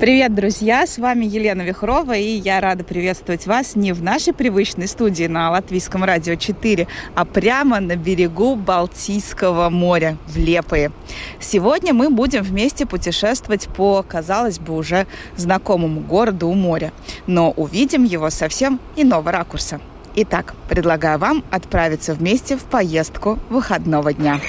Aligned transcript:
Привет, 0.00 0.32
друзья! 0.32 0.86
С 0.86 0.96
вами 0.96 1.24
Елена 1.24 1.62
Вихрова, 1.62 2.12
и 2.16 2.38
я 2.38 2.60
рада 2.60 2.84
приветствовать 2.84 3.48
вас 3.48 3.74
не 3.74 3.92
в 3.92 4.00
нашей 4.00 4.32
привычной 4.32 4.86
студии 4.86 5.24
на 5.24 5.50
Латвийском 5.50 6.04
радио 6.04 6.36
4, 6.36 6.86
а 7.16 7.24
прямо 7.24 7.80
на 7.80 7.96
берегу 7.96 8.54
Балтийского 8.54 9.70
моря 9.70 10.16
в 10.28 10.36
Лепое. 10.36 10.92
Сегодня 11.40 11.94
мы 11.94 12.10
будем 12.10 12.44
вместе 12.44 12.86
путешествовать 12.86 13.66
по, 13.66 14.04
казалось 14.04 14.60
бы, 14.60 14.76
уже 14.76 15.08
знакомому 15.36 15.98
городу 15.98 16.46
у 16.46 16.54
моря, 16.54 16.92
но 17.26 17.50
увидим 17.50 18.04
его 18.04 18.30
совсем 18.30 18.78
иного 18.94 19.32
ракурса. 19.32 19.80
Итак, 20.14 20.54
предлагаю 20.68 21.18
вам 21.18 21.42
отправиться 21.50 22.14
вместе 22.14 22.56
в 22.56 22.62
поездку 22.62 23.36
выходного 23.50 24.12
дня. 24.12 24.40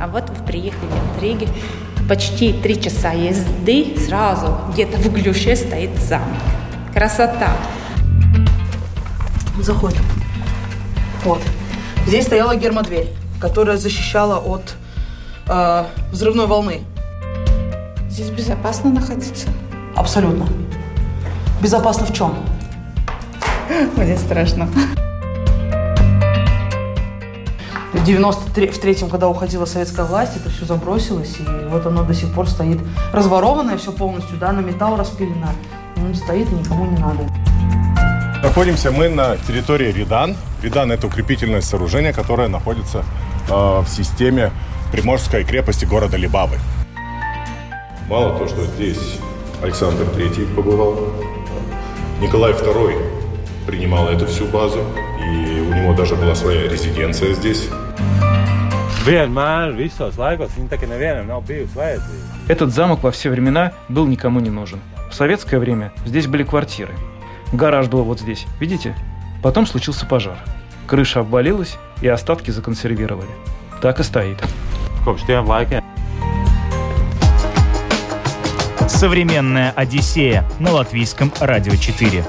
А 0.00 0.08
вот 0.08 0.28
вы 0.28 0.44
приехали 0.44 0.90
в 1.16 1.22
Риге 1.22 1.46
почти 2.08 2.52
три 2.52 2.80
часа 2.80 3.12
езды 3.12 3.96
сразу 3.98 4.58
где-то 4.72 4.98
в 4.98 5.12
Глюше 5.12 5.56
стоит 5.56 5.96
замок. 5.98 6.42
Красота! 6.92 7.56
Заходим. 9.60 10.02
Вот. 11.24 11.40
Здесь 12.06 12.26
стояла 12.26 12.54
гермодверь, 12.56 13.08
которая 13.40 13.76
защищала 13.76 14.38
от 14.38 14.74
э, 15.48 15.84
взрывной 16.12 16.46
волны. 16.46 16.80
Здесь 18.10 18.30
безопасно 18.30 18.90
находиться? 18.90 19.48
Абсолютно. 19.96 20.46
Безопасно 21.62 22.06
в 22.06 22.12
чем? 22.12 22.34
Мне 23.96 24.16
страшно. 24.18 24.68
В 27.94 28.06
93-м, 28.06 29.08
когда 29.08 29.28
уходила 29.28 29.66
советская 29.66 30.04
власть, 30.04 30.36
это 30.36 30.50
все 30.50 30.64
забросилось, 30.64 31.36
и 31.38 31.68
вот 31.68 31.86
оно 31.86 32.02
до 32.02 32.12
сих 32.12 32.34
пор 32.34 32.48
стоит 32.48 32.80
разворованное 33.12 33.78
все 33.78 33.92
полностью, 33.92 34.36
да, 34.36 34.50
на 34.50 34.60
металл 34.60 34.96
распилено. 34.96 35.48
Он 35.96 36.12
стоит 36.12 36.50
никому 36.50 36.86
не 36.86 36.98
надо. 36.98 37.24
Находимся 38.42 38.90
мы 38.90 39.08
на 39.08 39.36
территории 39.36 39.92
Ридан. 39.92 40.36
Ридан– 40.60 40.90
это 40.92 41.06
укрепительное 41.06 41.60
сооружение, 41.60 42.12
которое 42.12 42.48
находится 42.48 43.04
э, 43.48 43.52
в 43.52 43.86
системе 43.86 44.50
Приморской 44.90 45.44
крепости 45.44 45.84
города 45.84 46.16
Либавы. 46.16 46.58
Мало 48.08 48.36
то, 48.36 48.48
что 48.48 48.66
здесь 48.66 49.20
Александр 49.62 50.02
III 50.02 50.52
побывал, 50.56 50.98
Николай 52.20 52.52
II 52.54 53.66
принимал 53.66 54.08
эту 54.08 54.26
всю 54.26 54.46
базу, 54.46 54.80
и 55.20 55.60
у 55.60 55.72
него 55.72 55.94
даже 55.94 56.16
была 56.16 56.34
своя 56.34 56.68
резиденция 56.68 57.34
здесь. 57.34 57.68
Vienmēr, 59.04 59.74
visos 59.76 60.16
laikos, 60.16 60.54
viņa 60.56 60.70
tā 60.70 60.78
kā 60.80 60.86
nevienam 60.88 61.26
nav 61.28 61.42
bijusi 61.44 61.76
vajadzīga. 61.76 62.48
Этот 62.48 62.72
замок 62.72 63.02
во 63.02 63.10
все 63.10 63.28
времена 63.28 63.72
был 63.88 64.06
никому 64.06 64.40
не 64.40 64.50
нужен. 64.50 64.80
В 65.10 65.14
советское 65.14 65.58
время 65.58 65.92
здесь 66.06 66.26
были 66.26 66.42
квартиры. 66.42 66.94
Гараж 67.52 67.88
был 67.88 68.02
вот 68.04 68.20
здесь, 68.20 68.46
видите? 68.60 68.96
Потом 69.42 69.66
случился 69.66 70.06
пожар. 70.06 70.38
Крыша 70.86 71.20
обвалилась, 71.20 71.76
и 72.00 72.08
остатки 72.08 72.50
законсервировали. 72.50 73.28
Так 73.80 74.00
и 74.00 74.02
стоит. 74.02 74.42
Современная 78.88 79.70
Одиссея 79.72 80.44
на 80.58 80.72
латвийском 80.72 81.30
радио 81.40 81.76
4. 81.76 82.24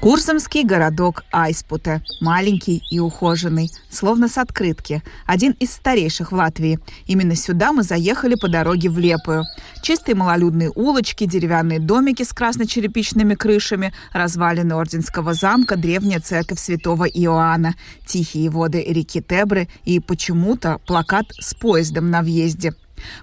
Курсамский 0.00 0.62
городок 0.62 1.24
Айспуте. 1.32 2.02
Маленький 2.20 2.84
и 2.88 3.00
ухоженный, 3.00 3.68
словно 3.90 4.28
с 4.28 4.38
открытки. 4.38 5.02
Один 5.26 5.56
из 5.58 5.72
старейших 5.72 6.30
в 6.30 6.36
Латвии. 6.36 6.78
Именно 7.06 7.34
сюда 7.34 7.72
мы 7.72 7.82
заехали 7.82 8.36
по 8.36 8.46
дороге 8.48 8.90
в 8.90 8.98
Лепую. 8.98 9.42
Чистые 9.82 10.14
малолюдные 10.14 10.70
улочки, 10.70 11.26
деревянные 11.26 11.80
домики 11.80 12.22
с 12.22 12.32
красно-черепичными 12.32 13.34
крышами, 13.34 13.92
развалины 14.12 14.72
Орденского 14.74 15.34
замка, 15.34 15.76
древняя 15.76 16.20
церковь 16.20 16.60
святого 16.60 17.04
Иоанна, 17.04 17.74
тихие 18.06 18.50
воды 18.50 18.84
реки 18.84 19.20
Тебры 19.20 19.68
и 19.84 19.98
почему-то 19.98 20.78
плакат 20.86 21.26
с 21.40 21.54
поездом 21.54 22.08
на 22.08 22.22
въезде. 22.22 22.72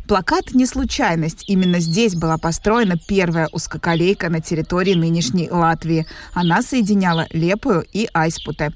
Плакат 0.07 0.53
не 0.53 0.65
случайность. 0.65 1.43
Именно 1.47 1.79
здесь 1.79 2.15
была 2.15 2.37
построена 2.37 2.97
первая 2.97 3.47
узкоколейка 3.51 4.29
на 4.29 4.41
территории 4.41 4.93
нынешней 4.93 5.49
Латвии. 5.49 6.05
Она 6.33 6.61
соединяла 6.61 7.27
Лепую 7.31 7.85
и 7.91 8.07
Айспуте, 8.13 8.71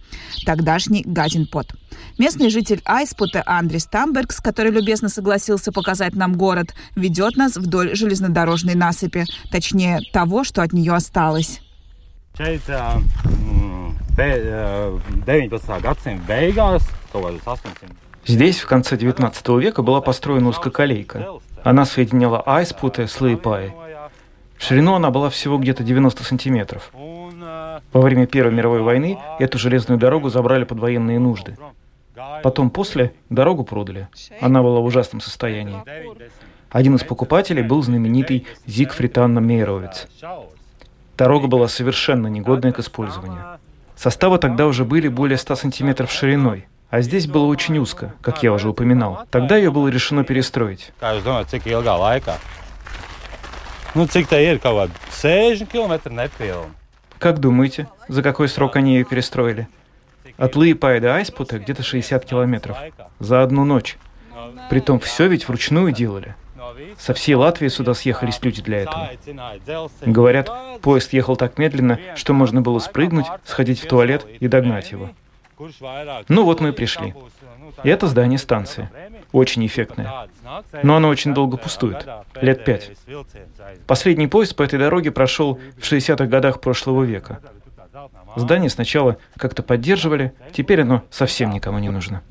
тогдашний 0.46 1.04
Газинпот. 1.06 1.74
Местный 2.18 2.50
житель 2.50 2.82
Айспута 2.86 3.44
Андрис 3.46 3.86
Тамбергс, 3.86 4.40
который 4.40 4.72
любезно 4.72 5.10
согласился 5.10 5.72
показать 5.72 6.16
нам 6.16 6.36
город, 6.36 6.74
ведет 6.96 7.36
нас 7.36 7.56
вдоль 7.56 7.96
железнодорожной 7.96 8.76
насыпи, 8.76 9.26
точнее 9.52 10.02
того, 10.14 10.44
что 10.44 10.62
от 10.62 10.74
нее 10.74 10.94
осталось. 10.94 11.62
šeit 12.40 12.70
ā, 12.72 13.02
mm, 13.28 13.92
be- 14.16 14.48
ā, 14.48 15.00
19. 15.26 15.82
gadsimta 15.84 16.24
beigās, 16.28 16.84
kaut 17.12 17.26
kādas 17.26 17.44
800. 17.44 18.09
Здесь 18.26 18.60
в 18.60 18.68
конце 18.68 18.98
19 18.98 19.48
века 19.60 19.82
была 19.82 20.02
построена 20.02 20.50
узкоколейка. 20.50 21.40
Она 21.64 21.86
соединяла 21.86 22.42
Айспуте 22.46 23.08
с 23.08 23.20
Лейпай. 23.22 23.74
В 24.58 24.64
ширину 24.64 24.94
она 24.94 25.10
была 25.10 25.30
всего 25.30 25.58
где-то 25.58 25.84
90 25.84 26.24
сантиметров. 26.24 26.92
Во 26.94 28.02
время 28.02 28.28
Первой 28.28 28.54
мировой 28.54 28.82
войны 28.82 29.18
эту 29.40 29.58
железную 29.58 29.98
дорогу 29.98 30.30
забрали 30.30 30.64
под 30.64 30.80
военные 30.80 31.20
нужды. 31.20 31.58
Потом 32.44 32.70
после 32.70 33.14
дорогу 33.30 33.64
продали. 33.64 34.08
Она 34.42 34.62
была 34.62 34.80
в 34.82 34.86
ужасном 34.86 35.22
состоянии. 35.22 35.82
Один 36.70 36.96
из 36.96 37.04
покупателей 37.04 37.64
был 37.64 37.82
знаменитый 37.82 38.46
Зигфрид 38.68 39.18
Анна 39.18 39.42
Мейровиц. 39.42 40.08
Дорога 41.18 41.48
была 41.48 41.68
совершенно 41.68 42.28
негодная 42.28 42.72
к 42.72 42.80
использованию. 42.80 43.44
Составы 43.96 44.38
тогда 44.38 44.68
уже 44.68 44.86
были 44.86 45.08
более 45.08 45.38
100 45.38 45.56
сантиметров 45.56 46.12
шириной, 46.12 46.68
а 46.90 47.02
здесь 47.02 47.28
было 47.28 47.46
очень 47.46 47.78
узко, 47.78 48.14
как 48.22 48.44
я 48.44 48.52
уже 48.52 48.70
упоминал. 48.70 49.26
Тогда 49.30 49.58
ее 49.58 49.72
было 49.72 49.88
решено 49.90 50.24
перестроить. 50.24 50.92
Kā 51.00 51.14
jūs 51.16 51.24
domājat, 51.24 51.54
cik 51.54 51.68
ilgā 51.70 51.96
laikā? 52.00 52.36
Nu, 53.96 54.06
cik 54.06 54.30
tā 54.30 54.42
ir 54.42 54.60
kaut 54.60 54.90
kāda 54.90 54.94
60 55.22 55.70
km 55.70 56.10
nepilna? 56.10 56.70
Как 57.20 57.40
думаете, 57.40 57.90
за 58.08 58.24
какой 58.24 58.48
срок 58.48 58.78
они 58.78 58.96
ее 58.96 59.04
перестроили? 59.04 59.68
От 60.38 60.56
Лыпая 60.56 61.02
до 61.02 61.16
Айспута 61.16 61.60
где-то 61.60 61.84
60 61.84 62.24
километров. 62.24 62.78
За 63.20 63.44
одну 63.44 63.66
ночь. 63.66 63.98
Притом 64.70 65.00
все 65.00 65.28
ведь 65.28 65.48
вручную 65.48 65.92
делали. 65.92 66.36
Со 66.98 67.14
всей 67.14 67.36
Латвии 67.36 67.68
сюда 67.68 67.94
съехались 67.94 68.42
люди 68.42 68.62
для 68.62 68.80
этого. 68.84 69.10
Говорят, 70.06 70.50
поезд 70.82 71.12
ехал 71.12 71.36
так 71.36 71.58
медленно, 71.58 72.00
что 72.16 72.34
можно 72.34 72.62
было 72.62 72.80
спрыгнуть, 72.80 73.26
сходить 73.44 73.82
в 73.82 73.88
туалет 73.88 74.26
и 74.40 74.48
догнать 74.48 74.92
его. 74.92 75.10
Ну 76.28 76.46
вот 76.46 76.62
мы 76.62 76.70
и 76.70 76.72
пришли. 76.72 77.14
И 77.84 77.90
это 77.90 78.08
здание 78.08 78.40
станции. 78.40 78.90
Очень 79.32 79.66
эффектное. 79.66 80.28
Но 80.84 80.96
оно 80.96 81.10
очень 81.10 81.34
долго 81.34 81.58
пустует. 81.58 82.06
Лет 82.42 82.64
пять. 82.66 82.92
Последний 83.86 84.28
поезд 84.28 84.56
по 84.56 84.64
этой 84.64 84.80
дороге 84.80 85.12
прошел 85.12 85.60
в 85.78 85.82
60-х 85.82 86.26
годах 86.26 86.62
прошлого 86.62 87.04
века. 87.04 87.40
Здание 88.36 88.70
сначала 88.70 89.18
как-то 89.36 89.64
поддерживали, 89.64 90.34
теперь 90.54 90.82
оно 90.82 91.04
совсем 91.10 91.52
никому 91.52 91.80
не 91.80 91.90
нужно. 91.90 92.22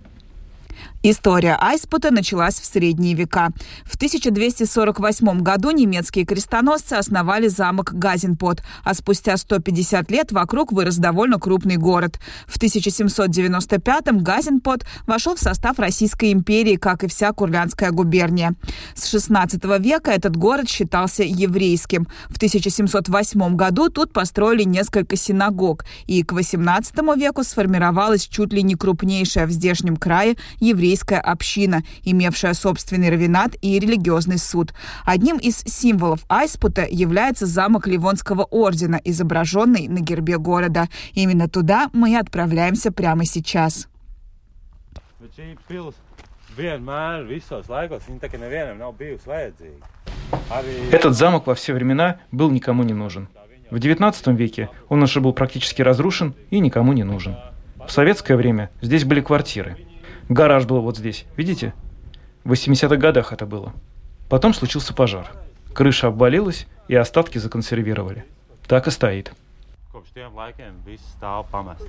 История 1.05 1.57
Айспута 1.61 2.11
началась 2.11 2.59
в 2.59 2.65
средние 2.65 3.15
века. 3.15 3.51
В 3.85 3.95
1248 3.95 5.43
году 5.43 5.71
немецкие 5.71 6.25
крестоносцы 6.25 6.95
основали 6.95 7.47
замок 7.47 7.93
Газенпот, 7.93 8.65
а 8.83 8.95
спустя 8.95 9.37
150 9.37 10.11
лет 10.11 10.33
вокруг 10.33 10.73
вырос 10.73 10.97
довольно 10.97 11.39
крупный 11.39 11.77
город. 11.77 12.19
В 12.49 12.59
1795-м 12.59 14.25
Газенпот 14.25 14.87
вошел 15.07 15.37
в 15.37 15.39
состав 15.39 15.79
Российской 15.79 16.33
империи, 16.33 16.75
как 16.75 17.05
и 17.05 17.07
вся 17.07 17.33
Курлянская 17.33 17.93
губерния. 17.93 18.57
С 18.97 19.07
16 19.07 19.63
века 19.79 20.11
этот 20.11 20.37
город 20.37 20.69
считался 20.69 21.23
еврейским. 21.23 22.09
В 22.29 22.39
1708 22.39 23.55
году 23.55 23.89
тут 23.89 24.13
построили 24.13 24.65
несколько 24.65 25.15
синагог, 25.15 25.85
и 26.09 26.25
к 26.25 26.33
18 26.33 26.93
веку 27.17 27.45
сформировалась 27.45 28.27
чуть 28.27 28.53
ли 28.53 28.65
не 28.65 28.75
крупнейшая 28.75 29.47
в 29.47 29.53
здешнем 29.53 29.97
крае 29.97 30.37
еврейская 30.59 30.88
община, 30.95 31.83
имевшая 32.05 32.55
собственный 32.55 33.11
равенат 33.11 33.57
и 33.63 33.79
религиозный 33.79 34.39
суд. 34.39 34.73
Одним 35.05 35.39
из 35.39 35.59
символов 35.59 36.25
Айспута 36.29 36.87
является 36.89 37.47
замок 37.47 37.87
Ливонского 37.87 38.45
ордена, 38.45 39.01
изображенный 39.05 39.89
на 39.89 40.01
гербе 40.01 40.39
города. 40.39 40.89
Именно 41.15 41.49
туда 41.49 41.91
мы 41.93 42.13
и 42.13 42.17
отправляемся 42.17 42.93
прямо 42.93 43.25
сейчас. 43.25 43.89
Этот 50.91 51.17
замок 51.17 51.47
во 51.47 51.55
все 51.55 51.73
времена 51.75 52.21
был 52.33 52.51
никому 52.51 52.83
не 52.83 52.95
нужен. 52.95 53.29
В 53.71 53.77
XIX 53.77 54.35
веке 54.35 54.71
он 54.89 55.03
уже 55.03 55.21
был 55.21 55.33
практически 55.33 55.83
разрушен 55.83 56.35
и 56.51 56.59
никому 56.59 56.93
не 56.95 57.05
нужен. 57.05 57.37
В 57.87 57.91
советское 57.91 58.37
время 58.37 58.71
здесь 58.81 59.05
были 59.05 59.21
квартиры. 59.21 59.77
Гараж 60.29 60.67
был 60.67 60.83
вот 60.83 60.99
здесь, 60.99 61.25
видите? 61.37 61.73
В 62.45 62.53
80-х 62.53 62.97
годах 62.97 63.33
это 63.33 63.47
было. 63.47 63.73
Потом 64.29 64.53
случился 64.53 64.93
пожар. 64.93 65.31
Крыша 65.73 66.09
обвалилась, 66.09 66.67
и 66.87 66.95
остатки 66.95 67.39
законсервировали. 67.39 68.25
Так 68.67 68.87
и 68.87 68.91
стоит. 68.91 69.33
Kopš 69.89 70.11
tiem 70.13 70.35
laikiem 70.37 70.75
viss 70.85 71.01
stāv 71.17 71.47
pamests. 71.49 71.89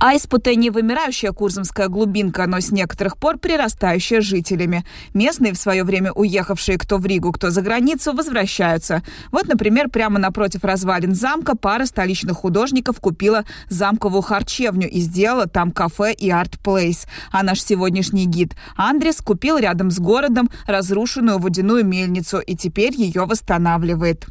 Айспута 0.00 0.54
не 0.54 0.70
вымирающая 0.70 1.30
курзамская 1.32 1.88
глубинка, 1.88 2.46
но 2.46 2.60
с 2.60 2.70
некоторых 2.72 3.18
пор 3.18 3.36
прирастающая 3.36 4.22
жителями. 4.22 4.86
Местные, 5.12 5.52
в 5.52 5.58
свое 5.58 5.84
время 5.84 6.10
уехавшие 6.10 6.78
кто 6.78 6.96
в 6.96 7.04
Ригу, 7.04 7.32
кто 7.32 7.50
за 7.50 7.60
границу, 7.60 8.14
возвращаются. 8.14 9.02
Вот, 9.30 9.46
например, 9.46 9.90
прямо 9.90 10.18
напротив 10.18 10.64
развалин 10.64 11.14
замка 11.14 11.54
пара 11.54 11.84
столичных 11.84 12.38
художников 12.38 12.98
купила 12.98 13.44
замковую 13.68 14.22
харчевню 14.22 14.88
и 14.88 15.00
сделала 15.00 15.46
там 15.46 15.70
кафе 15.70 16.14
и 16.14 16.30
арт-плейс. 16.30 17.06
А 17.30 17.42
наш 17.42 17.62
сегодняшний 17.62 18.24
гид 18.24 18.56
Андрес 18.74 19.20
купил 19.20 19.58
рядом 19.58 19.90
с 19.90 19.98
городом 19.98 20.48
разрушенную 20.66 21.38
водяную 21.38 21.84
мельницу 21.84 22.38
и 22.38 22.56
теперь 22.56 22.94
ее 22.94 23.26
восстанавливает. 23.26 24.28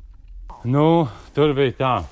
Nu, 0.63 1.08
tur 1.34 1.54
bija 1.58 1.74
tā. 1.74 2.04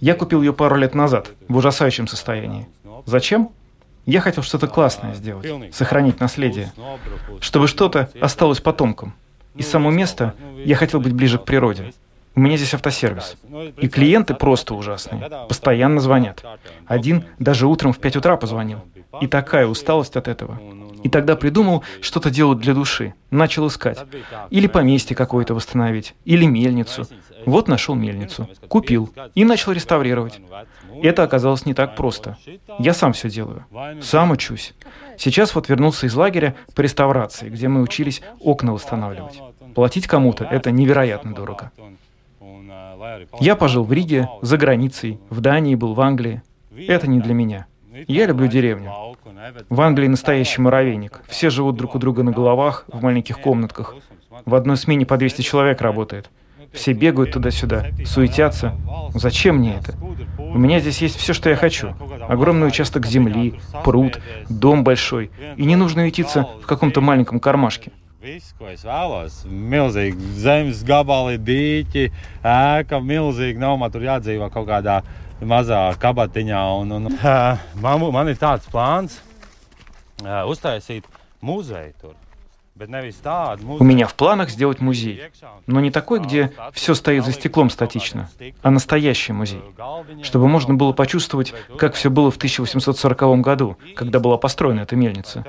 Я 0.00 0.14
купил 0.14 0.42
ее 0.42 0.52
пару 0.52 0.76
лет 0.76 0.94
назад, 0.94 1.30
в 1.48 1.56
ужасающем 1.56 2.06
состоянии. 2.06 2.68
Зачем? 3.06 3.50
Я 4.04 4.20
хотел 4.20 4.42
что-то 4.42 4.68
классное 4.68 5.14
сделать, 5.14 5.74
сохранить 5.74 6.20
наследие, 6.20 6.72
чтобы 7.40 7.68
что-то 7.68 8.10
осталось 8.20 8.60
потомкам. 8.60 9.14
И 9.54 9.62
само 9.62 9.90
место 9.90 10.34
я 10.64 10.76
хотел 10.76 11.00
быть 11.00 11.14
ближе 11.14 11.38
к 11.38 11.44
природе. 11.44 11.94
У 12.34 12.40
меня 12.40 12.56
здесь 12.56 12.74
автосервис. 12.74 13.36
И 13.78 13.88
клиенты 13.88 14.34
просто 14.34 14.74
ужасные. 14.74 15.30
Постоянно 15.48 16.00
звонят. 16.00 16.44
Один 16.86 17.24
даже 17.38 17.66
утром 17.66 17.92
в 17.92 17.98
5 17.98 18.16
утра 18.16 18.36
позвонил. 18.36 18.80
И 19.20 19.26
такая 19.26 19.66
усталость 19.66 20.16
от 20.16 20.28
этого. 20.28 20.60
И 21.04 21.10
тогда 21.10 21.36
придумал 21.36 21.84
что-то 22.00 22.30
делать 22.30 22.58
для 22.58 22.74
души. 22.74 23.14
Начал 23.30 23.68
искать. 23.68 23.98
Или 24.50 24.66
поместье 24.66 25.14
какое-то 25.14 25.54
восстановить. 25.54 26.14
Или 26.24 26.46
мельницу. 26.46 27.06
Вот 27.44 27.68
нашел 27.68 27.94
мельницу. 27.94 28.48
Купил. 28.68 29.12
И 29.34 29.44
начал 29.44 29.72
реставрировать. 29.72 30.40
Это 31.02 31.22
оказалось 31.22 31.66
не 31.66 31.74
так 31.74 31.94
просто. 31.94 32.38
Я 32.78 32.94
сам 32.94 33.12
все 33.12 33.28
делаю. 33.28 33.66
Сам 34.00 34.30
учусь. 34.30 34.74
Сейчас 35.18 35.54
вот 35.54 35.68
вернулся 35.68 36.06
из 36.06 36.14
лагеря 36.14 36.56
по 36.74 36.80
реставрации, 36.80 37.50
где 37.50 37.68
мы 37.68 37.82
учились 37.82 38.22
окна 38.40 38.72
восстанавливать. 38.72 39.40
Платить 39.74 40.06
кому-то– 40.06 40.44
это 40.50 40.70
невероятно 40.70 41.34
дорого. 41.34 41.70
Я 43.40 43.56
пожил 43.56 43.84
в 43.84 43.92
Риге, 43.92 44.28
за 44.40 44.56
границей, 44.56 45.20
в 45.28 45.40
Дании 45.40 45.74
был, 45.74 45.92
в 45.92 46.00
Англии. 46.00 46.42
Это 46.74 47.08
не 47.08 47.20
для 47.20 47.34
меня. 47.34 47.66
Я 48.08 48.26
люблю 48.26 48.48
деревню. 48.48 48.90
В 49.68 49.80
Англии 49.80 50.08
настоящий 50.08 50.60
муравейник. 50.60 51.22
Все 51.28 51.48
живут 51.48 51.76
друг 51.76 51.94
у 51.94 51.98
друга 51.98 52.24
на 52.24 52.32
головах, 52.32 52.86
в 52.88 53.00
маленьких 53.02 53.40
комнатках. 53.40 53.94
В 54.44 54.54
одной 54.56 54.76
смене 54.76 55.06
по 55.06 55.16
200 55.16 55.42
человек 55.42 55.80
работает. 55.80 56.28
Все 56.72 56.92
бегают 56.92 57.30
туда-сюда, 57.30 57.86
суетятся. 58.04 58.74
Зачем 59.14 59.58
мне 59.58 59.76
это? 59.76 59.94
У 60.38 60.58
меня 60.58 60.80
здесь 60.80 61.00
есть 61.02 61.16
все, 61.16 61.32
что 61.32 61.50
я 61.50 61.56
хочу. 61.56 61.94
Огромный 62.28 62.66
участок 62.66 63.06
земли, 63.06 63.60
пруд, 63.84 64.18
дом 64.48 64.82
большой. 64.82 65.30
И 65.56 65.64
не 65.64 65.76
нужно 65.76 66.06
ютиться 66.06 66.48
в 66.62 66.66
каком-то 66.66 67.00
маленьком 67.00 67.38
кармашке. 67.38 67.92
Viss, 68.24 68.54
ko 68.56 68.70
es 68.72 68.80
vēlos, 68.88 69.34
milzīgi 69.44 70.30
zemes 70.40 70.78
gabali, 70.88 71.36
dīķi, 71.44 72.06
ēka, 72.40 72.96
milzīgi 73.04 73.60
nav 73.60 73.74
man 73.82 73.92
tur 73.92 74.06
jādzīvo 74.06 74.48
kaut 74.54 74.64
kādā 74.70 75.02
mazā 75.40 75.86
kabatiņā. 76.00 76.64
Un, 76.82 76.98
un, 76.98 77.12
uh, 77.14 77.58
man, 77.82 78.04
man 78.14 78.30
ir 78.30 78.38
tāds 78.40 78.68
plāns 78.70 79.20
uh, 80.22 80.44
uztaisīt 80.50 81.08
muzeju 81.40 81.92
tur. 82.00 82.14
У 82.76 83.84
меня 83.84 84.08
в 84.08 84.14
планах 84.14 84.50
сделать 84.50 84.80
музей. 84.80 85.22
Но 85.66 85.80
не 85.80 85.92
такой, 85.92 86.18
где 86.18 86.52
все 86.72 86.94
стоит 86.94 87.24
за 87.24 87.30
стеклом 87.30 87.70
статично, 87.70 88.28
а 88.62 88.70
настоящий 88.70 89.32
музей. 89.32 89.62
Чтобы 90.24 90.48
можно 90.48 90.74
было 90.74 90.92
почувствовать, 90.92 91.54
как 91.78 91.94
все 91.94 92.10
было 92.10 92.32
в 92.32 92.36
1840 92.36 93.40
году, 93.40 93.76
когда 93.94 94.18
была 94.18 94.38
построена 94.38 94.80
эта 94.80 94.96
мельница. 94.96 95.44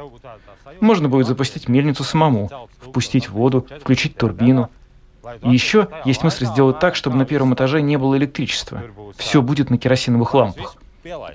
Можно 0.81 1.09
будет 1.09 1.25
запустить 1.25 1.67
мельницу 1.67 2.03
самому, 2.03 2.51
впустить 2.79 3.27
воду, 3.29 3.65
включить 3.81 4.17
турбину. 4.17 4.69
И 5.43 5.49
еще 5.49 5.87
есть 6.05 6.23
мысль 6.23 6.45
сделать 6.45 6.79
так, 6.79 6.95
чтобы 6.95 7.17
на 7.17 7.25
первом 7.25 7.53
этаже 7.53 7.81
не 7.81 7.97
было 7.97 8.17
электричества. 8.17 8.81
Все 9.17 9.41
будет 9.41 9.69
на 9.69 9.77
керосиновых 9.77 10.33
лампах. 10.33 10.75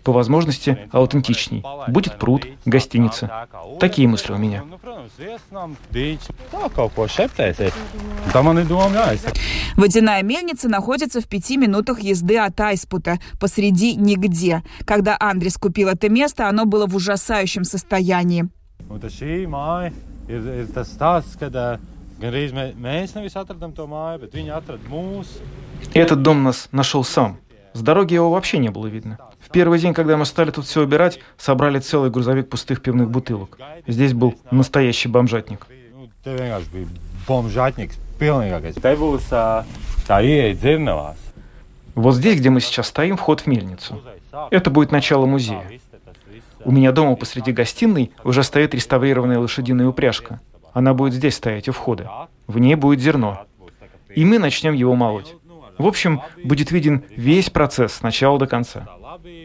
По 0.02 0.12
возможности 0.12 0.88
аутентичней. 0.90 1.62
Будет 1.87 2.19
пруд, 2.19 2.44
гостиница. 2.64 3.46
Такие 3.78 4.08
мысли 4.08 4.32
у 4.32 4.37
меня. 4.37 4.64
Водяная 9.76 10.22
мельница 10.22 10.69
находится 10.69 11.20
в 11.20 11.28
пяти 11.28 11.56
минутах 11.56 12.00
езды 12.00 12.38
от 12.38 12.60
Айспута, 12.60 13.19
посреди 13.38 13.94
нигде. 13.94 14.62
Когда 14.84 15.16
Андрес 15.19 15.56
купил 15.56 15.88
это 15.88 16.08
место, 16.08 16.48
оно 16.48 16.64
было 16.64 16.87
в 16.87 16.96
ужасающем 16.96 17.64
состоянии. 17.64 18.48
Gandrīz 22.20 22.52
mē, 22.52 22.75
mēs 22.76 23.14
nevis 23.17 23.32
atradām 23.40 23.72
to 23.72 23.87
māju, 23.88 24.19
bet 24.26 24.34
viņi 24.37 24.50
atrada 24.52 24.84
mūsu. 24.93 25.40
Этот 25.94 26.20
дом 26.22 26.43
нас 26.43 26.69
нашел 26.70 27.02
сам. 27.02 27.38
С 27.72 27.81
дороги 27.81 28.14
его 28.14 28.31
вообще 28.31 28.58
не 28.58 28.69
было 28.69 28.88
видно. 28.88 29.17
В 29.40 29.49
первый 29.50 29.78
день, 29.78 29.94
когда 29.94 30.19
мы 30.19 30.26
стали 30.26 30.50
тут 30.50 30.67
все 30.67 30.82
убирать, 30.82 31.20
собрали 31.38 31.78
целый 31.78 32.11
грузовик 32.11 32.50
пустых 32.50 32.82
пивных 32.82 33.11
бутылок. 33.11 33.58
Здесь 33.87 34.12
был 34.12 34.34
настоящий 34.50 35.08
бомжатник. 35.08 35.67
Ieeja 40.20 40.52
dzirnavās. 40.52 41.16
Вот 41.94 42.14
здесь, 42.14 42.38
где 42.38 42.50
мы 42.50 42.61
сейчас 42.61 42.88
стоим, 42.88 43.16
вход 43.16 43.40
в 43.40 43.46
мельницу. 43.46 44.02
Это 44.50 44.70
будет 44.70 44.93
начало 44.93 45.25
музея. 45.25 45.64
У 46.64 46.73
меня 46.73 46.93
дома 46.93 47.16
посреди 47.16 47.52
гостиной 47.52 48.12
уже 48.25 48.43
стоит 48.43 48.75
реставрированная 48.75 49.38
лошадиная 49.38 49.87
упряжка. 49.87 50.40
Она 50.72 50.94
будет 50.94 51.14
здесь 51.14 51.36
стоять 51.36 51.68
у 51.68 51.72
входа. 51.72 52.28
В 52.46 52.58
ней 52.58 52.74
будет 52.74 53.00
зерно. 53.00 53.46
И 54.14 54.24
мы 54.24 54.38
начнем 54.38 54.74
его 54.74 54.94
молоть. 54.94 55.34
В 55.78 55.86
общем, 55.86 56.22
будет 56.44 56.70
виден 56.70 57.04
весь 57.10 57.50
процесс 57.50 57.94
с 57.94 58.02
начала 58.02 58.38
до 58.38 58.46
конца. 58.46 58.88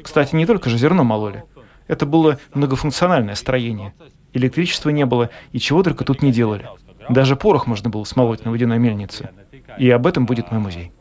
Кстати, 0.04 0.36
не 0.36 0.46
только 0.46 0.70
же 0.70 0.78
зерно 0.78 1.04
мололи. 1.04 1.44
Это 1.88 2.06
было 2.06 2.40
многофункциональное 2.54 3.36
строение. 3.36 3.94
Электричества 4.34 4.90
не 4.90 5.06
было, 5.06 5.30
и 5.52 5.60
чего 5.60 5.82
только 5.82 6.04
тут 6.04 6.22
не 6.22 6.32
делали. 6.32 6.68
Даже 7.10 7.36
порох 7.36 7.68
можно 7.68 7.90
было 7.90 8.04
смолоть 8.04 8.44
на 8.44 8.52
водяной 8.52 8.80
мельнице. 8.80 9.30
И 9.78 9.90
об 9.90 10.08
этом 10.08 10.26
будет 10.26 10.52
мой 10.52 10.60
музей. 10.60 10.92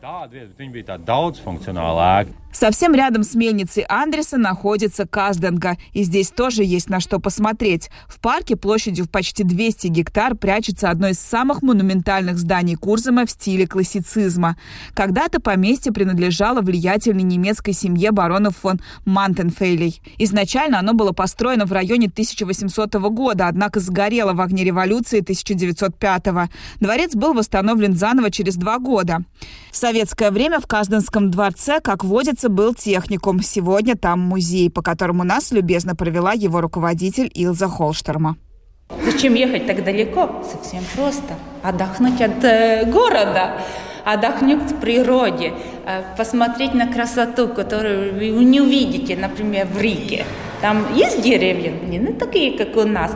Совсем 2.55 2.95
рядом 2.95 3.23
с 3.23 3.35
мельницей 3.35 3.83
Андреса 3.89 4.37
находится 4.37 5.05
Казданга, 5.05 5.75
и 5.91 6.03
здесь 6.03 6.29
тоже 6.29 6.63
есть 6.63 6.89
на 6.89 7.01
что 7.01 7.19
посмотреть. 7.19 7.89
В 8.07 8.21
парке 8.21 8.55
площадью 8.55 9.05
в 9.05 9.09
почти 9.09 9.43
200 9.43 9.87
гектар 9.87 10.35
прячется 10.35 10.89
одно 10.89 11.09
из 11.09 11.19
самых 11.19 11.61
монументальных 11.63 12.37
зданий 12.37 12.75
Курзама 12.75 13.25
в 13.25 13.31
стиле 13.31 13.67
классицизма. 13.67 14.55
Когда-то 14.93 15.41
поместье 15.41 15.91
принадлежало 15.91 16.61
влиятельной 16.61 17.23
немецкой 17.23 17.73
семье 17.73 18.11
баронов 18.11 18.55
фон 18.55 18.79
Мантенфейлей. 19.03 20.01
Изначально 20.17 20.79
оно 20.79 20.93
было 20.93 21.11
построено 21.11 21.65
в 21.65 21.73
районе 21.73 22.07
1800 22.07 22.93
года, 23.11 23.49
однако 23.49 23.81
сгорело 23.81 24.31
в 24.31 24.39
огне 24.39 24.63
революции 24.63 25.19
1905 25.19 26.27
-го. 26.27 26.47
Дворец 26.79 27.15
был 27.15 27.33
восстановлен 27.33 27.95
заново 27.95 28.31
через 28.31 28.44
два 28.53 28.77
года. 28.77 29.23
В 29.71 29.75
советское 29.75 30.29
время 30.29 30.59
в 30.59 30.67
Казданском 30.67 31.31
дворце, 31.31 31.79
как 31.81 32.03
водится, 32.03 32.49
был 32.49 32.75
техникум. 32.75 33.41
Сегодня 33.41 33.95
там 33.95 34.19
музей, 34.19 34.69
по 34.69 34.83
которому 34.83 35.23
нас 35.23 35.51
любезно 35.51 35.95
провела 35.95 36.33
его 36.33 36.61
руководитель 36.61 37.31
Илза 37.33 37.67
Холштерма. 37.67 38.37
Зачем 39.03 39.33
ехать 39.33 39.65
так 39.65 39.83
далеко? 39.83 40.43
Совсем 40.49 40.83
просто. 40.95 41.33
Отдохнуть 41.63 42.21
от 42.21 42.43
э, 42.43 42.85
города, 42.85 43.57
отдохнуть 44.03 44.71
в 44.71 44.75
природе, 44.79 45.53
э, 45.85 46.03
посмотреть 46.15 46.73
на 46.75 46.87
красоту, 46.91 47.47
которую 47.47 48.13
вы 48.13 48.45
не 48.45 48.61
увидите, 48.61 49.15
например, 49.15 49.65
в 49.67 49.81
Риге. 49.81 50.25
Там 50.61 50.85
есть 50.95 51.21
деревья, 51.21 51.71
не 51.71 51.99
ну, 51.99 52.13
такие, 52.13 52.57
как 52.57 52.77
у 52.77 52.87
нас. 52.87 53.11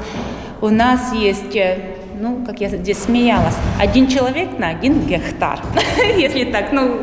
У 0.61 0.69
нас 0.69 1.13
есть, 1.13 1.55
э, 1.55 1.95
ну, 2.19 2.43
как 2.45 2.61
я 2.61 2.69
здесь 2.69 2.97
смеялась, 2.99 3.55
один 3.79 4.07
человек 4.07 4.57
на 4.57 4.69
один 4.69 5.05
гектар. 5.05 5.61
Если 6.17 6.45
так, 6.45 6.71
ну, 6.71 7.01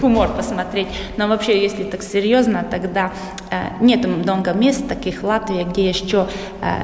хумор 0.00 0.28
посмотреть. 0.34 0.88
Но 1.16 1.28
вообще, 1.28 1.62
если 1.62 1.84
так 1.84 2.02
серьезно, 2.02 2.66
тогда 2.70 3.12
э, 3.50 3.68
нет 3.80 4.06
много 4.06 4.52
мест 4.52 4.86
таких 4.86 5.22
в 5.22 5.24
Латвии, 5.24 5.64
где 5.64 5.88
еще 5.88 6.26
э, 6.60 6.82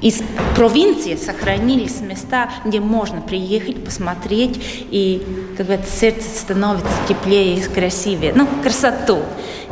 из 0.00 0.22
провинции 0.56 1.16
сохранились 1.16 2.00
места, 2.00 2.48
где 2.64 2.80
можно 2.80 3.20
приехать, 3.20 3.84
посмотреть, 3.84 4.58
и 4.90 5.22
бы 5.64 5.78
сердце 5.86 6.28
становится 6.28 6.88
теплее 7.08 7.56
и 7.56 7.62
красивее. 7.62 8.32
Ну, 8.34 8.46
красоту. 8.62 9.20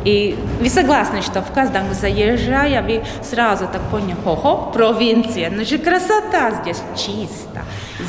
И 0.03 0.37
вы 0.59 0.69
согласны, 0.69 1.21
что 1.21 1.41
в 1.41 1.51
каждом 1.51 1.93
заезжая, 1.93 2.81
вы 2.81 3.03
сразу 3.23 3.67
так 3.71 3.81
поняли, 3.91 4.15
ого, 4.25 4.71
провинция, 4.73 5.51
ну 5.51 5.63
же 5.63 5.77
красота 5.77 6.51
здесь 6.61 6.81
чисто, 6.97 7.63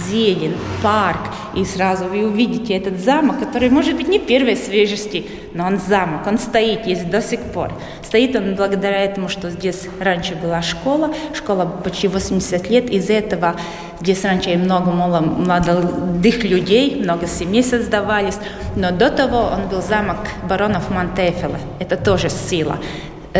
зелень, 0.08 0.56
парк. 0.82 1.20
И 1.54 1.64
сразу 1.64 2.04
вы 2.06 2.26
увидите 2.26 2.74
этот 2.74 2.98
замок, 2.98 3.38
который 3.38 3.68
может 3.68 3.96
быть 3.96 4.08
не 4.08 4.18
первой 4.18 4.56
свежести, 4.56 5.26
но 5.54 5.66
он 5.66 5.78
замок, 5.78 6.26
он 6.26 6.38
стоит, 6.38 6.86
есть 6.86 7.10
до 7.10 7.20
сих 7.20 7.40
пор. 7.40 7.72
Стоит 8.02 8.34
он 8.34 8.54
благодаря 8.54 9.04
этому, 9.04 9.28
что 9.28 9.50
здесь 9.50 9.86
раньше 10.00 10.34
была 10.34 10.62
школа, 10.62 11.12
школа 11.34 11.66
почти 11.66 12.08
80 12.08 12.70
лет, 12.70 12.90
из 12.90 13.10
этого 13.10 13.56
здесь 14.00 14.24
раньше 14.24 14.56
много 14.56 14.90
молодых 14.90 16.44
людей, 16.44 17.02
много 17.02 17.26
семей 17.26 17.62
создавались, 17.62 18.38
но 18.76 18.90
до 18.90 19.10
того 19.10 19.52
он 19.54 19.68
был 19.68 19.82
замок 19.82 20.18
баронов 20.48 20.90
Монтефеля, 20.90 21.60
это 21.78 21.96
тоже 21.96 22.30
сила 22.30 22.78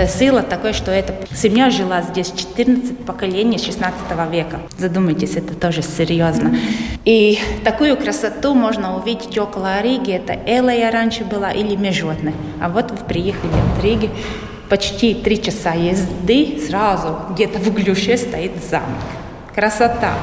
сила 0.09 0.43
такой, 0.43 0.73
что 0.73 0.91
эта 0.91 1.15
семья 1.35 1.71
жила 1.71 2.03
здесь 2.03 2.33
14 2.33 2.99
поколений 2.99 3.59
16 3.59 3.95
века. 4.31 4.61
Задумайтесь, 4.79 5.37
это 5.37 5.55
тоже 5.55 5.83
серьезно. 5.83 6.57
И 7.05 7.39
такую 7.65 7.97
красоту 7.97 8.55
можно 8.55 8.97
увидеть 8.97 9.37
около 9.39 9.81
Риги. 9.83 10.13
Это 10.13 10.39
Элая 10.47 10.91
раньше 10.91 11.25
была 11.25 11.53
или 11.53 11.77
Межводная. 11.77 12.35
А 12.61 12.69
вот 12.69 12.91
вы 12.91 12.97
приехали 12.99 13.53
в 13.79 13.85
Риге, 13.85 14.11
почти 14.73 15.15
три 15.15 15.43
часа 15.43 15.75
езды, 15.75 16.59
сразу 16.67 17.19
где-то 17.31 17.59
в 17.59 17.75
глюше 17.75 18.17
стоит 18.17 18.53
замок. 18.65 19.03
Красота. 19.55 20.15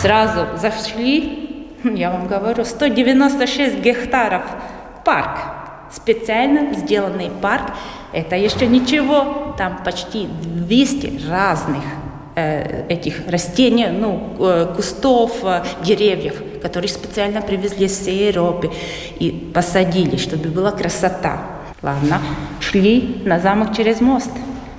Сразу 0.00 0.46
зашли, 0.56 1.68
я 1.84 2.10
вам 2.10 2.26
говорю, 2.26 2.64
196 2.64 3.76
гектаров 3.78 4.42
парк. 5.04 5.38
Специально 5.92 6.74
сделанный 6.74 7.30
парк. 7.40 7.72
Это 8.14 8.36
еще 8.36 8.66
ничего. 8.66 9.54
Там 9.58 9.82
почти 9.84 10.26
200 10.26 11.28
разных 11.28 11.82
э, 12.36 12.86
этих 12.88 13.26
растений, 13.26 13.88
ну, 13.88 14.36
э, 14.38 14.72
кустов, 14.76 15.32
э, 15.42 15.64
деревьев, 15.84 16.40
которые 16.62 16.88
специально 16.88 17.42
привезли 17.42 17.88
с 17.88 17.98
всей 17.98 18.28
Европы 18.28 18.70
и 19.18 19.50
посадили, 19.52 20.16
чтобы 20.16 20.48
была 20.48 20.70
красота. 20.70 21.42
Ладно, 21.82 22.20
шли 22.60 23.20
на 23.24 23.40
замок 23.40 23.76
через 23.76 24.00
мост. 24.00 24.30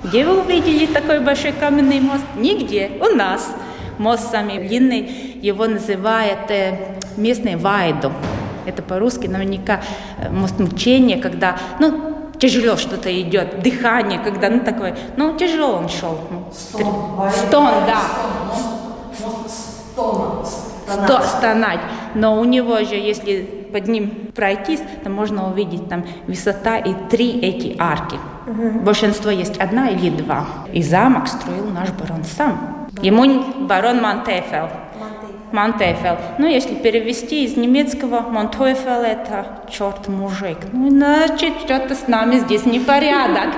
Где 0.02 0.24
вы 0.24 0.40
увидели 0.40 0.86
такой 0.86 1.20
большой 1.20 1.52
каменный 1.52 2.00
мост? 2.00 2.24
Нигде. 2.36 2.92
У 3.00 3.14
нас. 3.14 3.54
Мост 3.98 4.30
самый 4.30 4.66
длинный, 4.66 5.38
его 5.42 5.66
называют 5.66 6.50
э, 6.50 6.98
местный 7.18 7.56
Вайду. 7.56 8.12
Это 8.64 8.82
по-русски 8.82 9.26
наверняка 9.26 9.82
мост 10.30 10.58
мучения, 10.58 11.18
когда, 11.18 11.56
ну, 11.78 12.15
тяжело 12.38 12.76
что-то 12.76 13.08
идет, 13.20 13.60
дыхание, 13.62 14.18
когда, 14.18 14.48
ну, 14.48 14.60
такое, 14.60 14.96
ну, 15.16 15.36
тяжело 15.36 15.76
он 15.76 15.88
шел. 15.88 16.18
Ну, 16.30 16.46
стон, 16.52 17.30
стон 17.32 17.72
да. 17.86 18.00
Стон, 20.88 21.22
стонать. 21.22 21.80
Но 22.14 22.38
у 22.40 22.44
него 22.44 22.78
же, 22.84 22.94
если 22.94 23.42
под 23.72 23.88
ним 23.88 24.30
пройтись, 24.34 24.80
то 25.02 25.10
можно 25.10 25.50
увидеть 25.50 25.88
там 25.88 26.04
высота 26.26 26.78
и 26.78 26.94
три 27.10 27.40
эти 27.40 27.76
арки. 27.78 28.18
Угу. 28.46 28.80
Большинство 28.80 29.30
есть 29.30 29.58
одна 29.58 29.88
или 29.88 30.10
два. 30.10 30.46
И 30.72 30.82
замок 30.82 31.26
строил 31.26 31.66
наш 31.70 31.90
барон 31.90 32.24
сам. 32.24 32.88
Ему 33.02 33.66
барон 33.66 34.00
Монтефел. 34.00 34.68
Монтефел. 35.56 36.18
Ну, 36.36 36.46
если 36.46 36.74
перевести 36.74 37.44
из 37.44 37.56
немецкого, 37.56 38.20
Монтефел 38.20 39.00
это 39.00 39.62
черт 39.70 40.06
мужик. 40.06 40.58
Ну, 40.72 40.90
значит, 40.90 41.54
что-то 41.64 41.94
с 41.94 42.08
нами 42.08 42.36
здесь 42.40 42.66
непорядок. 42.66 43.54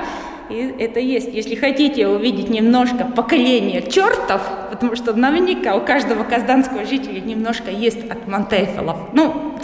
И 0.49 0.75
это 0.79 1.01
есть. 1.01 1.35
Если 1.35 1.57
хотите 1.57 2.07
увидеть 2.07 2.51
немножко 2.51 3.05
поколение 3.05 3.83
чертов, 3.83 4.41
потому 4.71 4.95
что 4.95 5.13
наверняка 5.13 5.75
у 5.75 5.81
каждого 5.81 6.23
казданского 6.23 6.87
жителя 6.87 7.21
немножко 7.21 7.73
есть 7.73 8.09
от 8.09 8.29
Монтефелов. 8.29 8.97
Ну, 9.13 9.55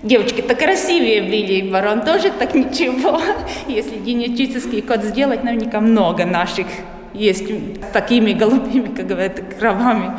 Девочки-то 0.00 0.54
красивее 0.54 1.22
были, 1.22 1.54
и 1.54 1.70
барон 1.70 2.02
тоже 2.02 2.30
так 2.30 2.54
ничего. 2.54 3.20
Если 3.66 3.96
генетический 3.98 4.80
код 4.80 5.02
сделать, 5.02 5.42
наверняка 5.42 5.80
много 5.80 6.24
наших 6.24 6.68
есть 7.14 7.44
такими 7.92 8.32
голубыми, 8.32 8.94
как 8.94 9.08
говорят, 9.08 9.40
кровами. 9.58 10.12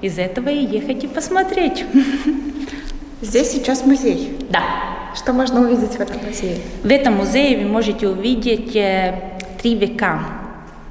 Из 0.00 0.18
этого 0.18 0.48
и 0.48 0.64
ехать 0.64 1.04
и 1.04 1.06
посмотреть. 1.08 1.84
Здесь 3.20 3.50
сейчас 3.50 3.84
музей. 3.84 4.36
Да. 4.50 4.62
Что 5.14 5.32
можно 5.32 5.60
увидеть 5.60 5.92
в 5.96 6.00
этом 6.00 6.24
музее? 6.24 6.58
В 6.82 6.90
этом 6.90 7.14
музее 7.14 7.58
вы 7.58 7.68
можете 7.68 8.08
увидеть 8.08 8.76
э, 8.76 9.38
три 9.60 9.74
века 9.74 10.37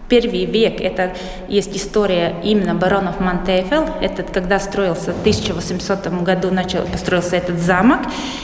Первый 0.10 0.46
век– 0.46 0.80
это 0.82 1.14
есть 1.50 1.76
история 1.76 2.36
именно 2.42 2.74
баронов 2.74 3.20
Монтефел. 3.20 3.90
Это 4.00 4.24
когда 4.24 4.58
строился 4.58 5.12
в 5.12 5.20
1800 5.20 6.24
году 6.24 6.50
начал, 6.50 6.84
построился 6.84 7.36
этот 7.36 7.60
замок. 7.60 8.00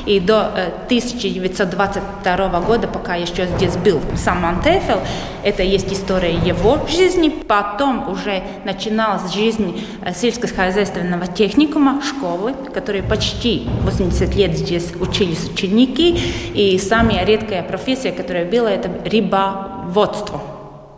И 0.05 0.19
до 0.19 0.47
1922 0.87 2.59
года, 2.61 2.87
пока 2.89 3.15
еще 3.15 3.47
здесь 3.47 3.77
был 3.77 4.01
сам 4.17 4.41
Монтефел, 4.41 4.99
это 5.43 5.63
есть 5.63 5.91
история 5.93 6.33
его 6.33 6.85
жизни. 6.89 7.29
Потом 7.29 8.09
уже 8.09 8.43
начиналась 8.65 9.31
жизнь 9.33 9.85
э, 10.01 10.13
сельскохозяйственного 10.13 11.27
техникума, 11.27 12.01
школы, 12.01 12.53
которые 12.73 13.03
почти 13.03 13.67
80 13.83 14.35
лет 14.35 14.57
здесь 14.57 14.91
учились 14.99 15.49
ученики. 15.49 16.19
И 16.53 16.77
самая 16.77 17.25
редкая 17.25 17.63
профессия, 17.63 18.11
которая 18.11 18.43
была, 18.43 18.69
это 18.69 18.89
рыбоводство. 19.05 20.52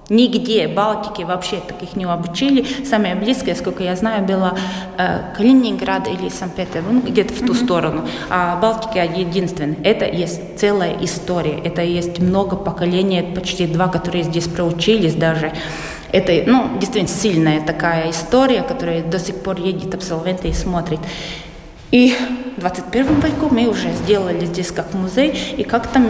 Нигде 0.09 0.67
Балтики 0.67 1.23
вообще 1.23 1.57
таких 1.57 1.95
не 1.95 2.05
обучили. 2.05 2.65
Самое 2.85 3.15
близкое, 3.15 3.55
сколько 3.55 3.83
я 3.83 3.95
знаю, 3.95 4.23
было 4.23 4.55
э, 4.97 5.33
Калининград 5.35 6.07
или 6.07 6.29
Санкт-Петербург, 6.29 7.03
где-то 7.03 7.33
в 7.33 7.39
ту 7.39 7.53
mm-hmm. 7.53 7.65
сторону. 7.65 8.07
А 8.29 8.55
Балтика 8.57 9.03
единственная. 9.03 9.77
Это 9.83 10.05
есть 10.05 10.59
целая 10.59 10.95
история. 11.01 11.59
Это 11.63 11.81
есть 11.81 12.19
много 12.19 12.55
поколений, 12.55 13.23
почти 13.33 13.65
два, 13.65 13.87
которые 13.87 14.23
здесь 14.23 14.47
проучились 14.47 15.15
даже. 15.15 15.51
Это, 16.11 16.43
ну, 16.45 16.77
действительно 16.79 17.07
сильная 17.07 17.61
такая 17.61 18.11
история, 18.11 18.61
которая 18.61 19.01
до 19.03 19.17
сих 19.17 19.41
пор 19.41 19.59
едет 19.59 19.95
абсолвенты 19.95 20.49
и 20.49 20.53
смотрит. 20.53 20.99
И 21.91 22.15
в 22.57 22.59
21 22.59 23.21
веку 23.21 23.47
мы 23.49 23.67
уже 23.67 23.91
сделали 23.91 24.45
здесь 24.45 24.71
как 24.71 24.93
музей, 24.93 25.35
и 25.57 25.63
как-то 25.63 26.01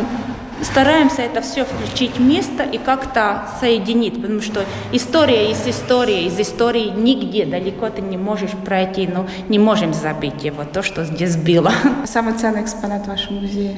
стараемся 0.65 1.21
это 1.21 1.41
все 1.41 1.63
включить 1.63 2.17
в 2.17 2.21
место 2.21 2.63
и 2.63 2.77
как-то 2.77 3.47
соединить, 3.59 4.15
потому 4.21 4.41
что 4.41 4.65
история 4.91 5.47
есть 5.49 5.67
история, 5.67 6.25
из 6.25 6.39
истории 6.39 6.89
нигде 6.89 7.45
далеко 7.45 7.89
ты 7.89 8.01
не 8.01 8.17
можешь 8.17 8.51
пройти, 8.51 9.07
но 9.07 9.27
не 9.47 9.59
можем 9.59 9.93
забыть 9.93 10.43
его, 10.43 10.63
то, 10.65 10.83
что 10.83 11.05
здесь 11.05 11.37
было. 11.37 11.71
Самый 12.05 12.33
ценный 12.33 12.63
экспонат 12.63 13.05
в 13.05 13.07
вашем 13.07 13.41
музее? 13.41 13.77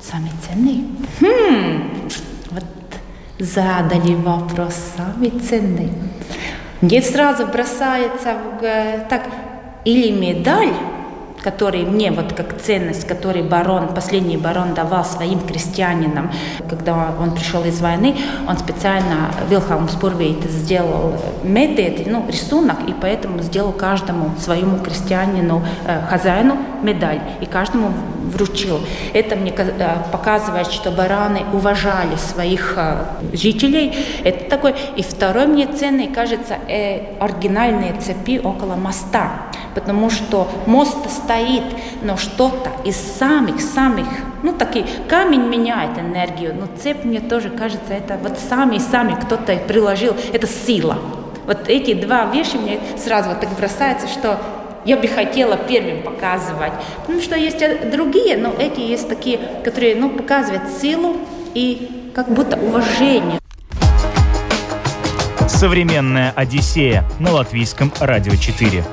Самый 0.00 0.30
ценный? 0.46 0.84
Хм, 1.20 2.08
вот 2.50 2.64
задали 3.38 4.14
вопрос, 4.14 4.74
самый 4.96 5.30
ценный. 5.40 5.90
Мне 6.80 7.02
сразу 7.02 7.46
бросается 7.46 8.36
в, 8.60 9.08
так, 9.08 9.22
или 9.84 10.12
медаль, 10.12 10.72
который 11.42 11.84
мне 11.84 12.10
вот 12.10 12.32
как 12.32 12.60
ценность, 12.60 13.06
который 13.06 13.42
барон, 13.42 13.88
последний 13.94 14.36
барон 14.36 14.74
давал 14.74 15.04
своим 15.04 15.40
крестьянинам, 15.40 16.30
когда 16.68 17.14
он 17.18 17.34
пришел 17.34 17.64
из 17.64 17.80
войны, 17.80 18.16
он 18.48 18.58
специально, 18.58 19.30
Вилхаум 19.48 19.88
Спурвейт 19.88 20.42
сделал 20.44 21.14
медведь, 21.42 22.06
ну, 22.06 22.24
рисунок, 22.28 22.78
и 22.86 22.94
поэтому 23.00 23.42
сделал 23.42 23.72
каждому 23.72 24.30
своему 24.38 24.78
крестьянину, 24.78 25.64
э, 25.86 26.02
хозяину 26.08 26.56
медаль, 26.82 27.20
и 27.40 27.46
каждому 27.46 27.92
вручил. 28.28 28.80
Это 29.12 29.36
мне 29.36 29.52
э, 29.56 29.96
показывает, 30.12 30.70
что 30.70 30.90
бараны 30.90 31.42
уважали 31.52 32.16
своих 32.16 32.74
э, 32.76 33.04
жителей. 33.32 33.94
Это 34.24 34.48
такой. 34.50 34.74
И 34.96 35.02
второй 35.02 35.46
мне 35.46 35.66
ценный, 35.66 36.08
кажется, 36.08 36.56
э, 36.68 37.16
оригинальные 37.18 37.94
цепи 38.00 38.40
около 38.42 38.76
моста, 38.76 39.30
потому 39.74 40.10
что 40.10 40.48
мост 40.66 41.08
стоит, 41.28 41.64
но 42.02 42.16
что-то 42.16 42.70
из 42.84 42.96
самых-самых, 42.96 44.06
ну, 44.42 44.54
такие, 44.54 44.86
камень 45.08 45.42
меняет 45.42 45.98
энергию, 45.98 46.54
но 46.58 46.66
цепь 46.82 47.04
мне 47.04 47.20
тоже 47.20 47.50
кажется, 47.50 47.92
это 47.92 48.18
вот 48.22 48.38
сами-сами 48.38 49.14
кто-то 49.20 49.54
приложил, 49.56 50.16
это 50.32 50.46
сила. 50.46 50.98
Вот 51.44 51.68
эти 51.68 51.92
два 51.92 52.24
вещи 52.32 52.56
мне 52.56 52.80
сразу 52.96 53.28
вот 53.28 53.40
так 53.40 53.50
бросается, 53.58 54.08
что 54.08 54.40
я 54.86 54.96
бы 54.96 55.06
хотела 55.06 55.58
первым 55.58 56.02
показывать. 56.02 56.72
Потому 57.00 57.20
что 57.20 57.36
есть 57.36 57.58
другие, 57.90 58.38
но 58.38 58.54
эти 58.58 58.80
есть 58.80 59.08
такие, 59.08 59.38
которые 59.64 59.96
ну, 59.96 60.08
показывают 60.08 60.62
силу 60.80 61.18
и 61.52 62.10
как 62.14 62.30
будто 62.30 62.56
уважение. 62.56 63.38
Современная 65.46 66.32
Одиссея 66.36 67.04
на 67.18 67.32
латвийском 67.32 67.92
радио 68.00 68.34
4. 68.34 68.84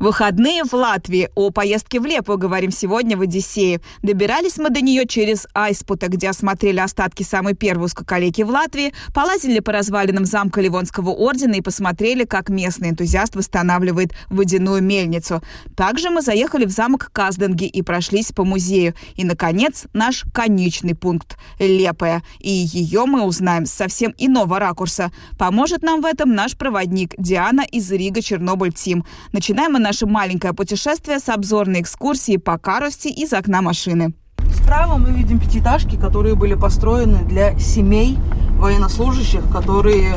Выходные 0.00 0.64
в 0.64 0.72
Латвии. 0.72 1.28
О 1.34 1.50
поездке 1.50 2.00
в 2.00 2.06
Лепу 2.06 2.38
говорим 2.38 2.70
сегодня 2.70 3.18
в 3.18 3.20
Одиссее. 3.20 3.82
Добирались 4.00 4.56
мы 4.56 4.70
до 4.70 4.80
нее 4.80 5.06
через 5.06 5.46
Айспута, 5.52 6.08
где 6.08 6.30
осмотрели 6.30 6.80
остатки 6.80 7.22
самой 7.22 7.52
первой 7.54 7.84
узкоколейки 7.84 8.40
в 8.40 8.48
Латвии, 8.48 8.94
полазили 9.12 9.60
по 9.60 9.72
развалинам 9.72 10.24
замка 10.24 10.62
Ливонского 10.62 11.10
ордена 11.10 11.56
и 11.56 11.60
посмотрели, 11.60 12.24
как 12.24 12.48
местный 12.48 12.88
энтузиаст 12.88 13.36
восстанавливает 13.36 14.14
водяную 14.30 14.82
мельницу. 14.82 15.42
Также 15.76 16.08
мы 16.08 16.22
заехали 16.22 16.64
в 16.64 16.70
замок 16.70 17.10
Казденги 17.12 17.66
и 17.66 17.82
прошлись 17.82 18.32
по 18.32 18.42
музею. 18.42 18.94
И, 19.16 19.24
наконец, 19.24 19.84
наш 19.92 20.24
конечный 20.32 20.94
пункт– 20.94 21.36
Лепая. 21.58 22.22
И 22.38 22.48
ее 22.48 23.04
мы 23.04 23.20
узнаем 23.26 23.66
с 23.66 23.72
совсем 23.72 24.14
иного 24.16 24.60
ракурса. 24.60 25.12
Поможет 25.38 25.82
нам 25.82 26.00
в 26.00 26.06
этом 26.06 26.34
наш 26.34 26.56
проводник 26.56 27.14
Диана 27.18 27.66
из 27.70 27.92
Рига 27.92 28.22
Чернобыль 28.22 28.72
Тим. 28.72 29.04
Начинаем 29.32 29.72
мы 29.72 29.89
наше 29.90 30.06
маленькое 30.06 30.52
путешествие 30.52 31.18
с 31.18 31.28
обзорной 31.28 31.80
экскурсии 31.80 32.36
по 32.36 32.58
Карости 32.58 33.08
из 33.08 33.32
окна 33.32 33.60
машины. 33.60 34.14
Справа 34.54 34.98
мы 34.98 35.10
видим 35.10 35.40
пятиэтажки, 35.40 35.96
которые 35.96 36.36
были 36.36 36.54
построены 36.54 37.24
для 37.24 37.58
семей 37.58 38.16
военнослужащих, 38.54 39.42
которые 39.50 40.14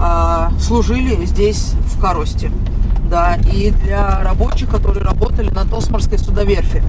э, 0.00 0.48
служили 0.60 1.24
здесь 1.24 1.72
в 1.92 2.00
Каросте. 2.00 2.52
Да, 3.10 3.36
и 3.52 3.72
для 3.72 4.20
рабочих, 4.22 4.68
которые 4.70 5.02
работали 5.04 5.50
на 5.50 5.64
Тосморской 5.64 6.18
судоверфи. 6.18 6.84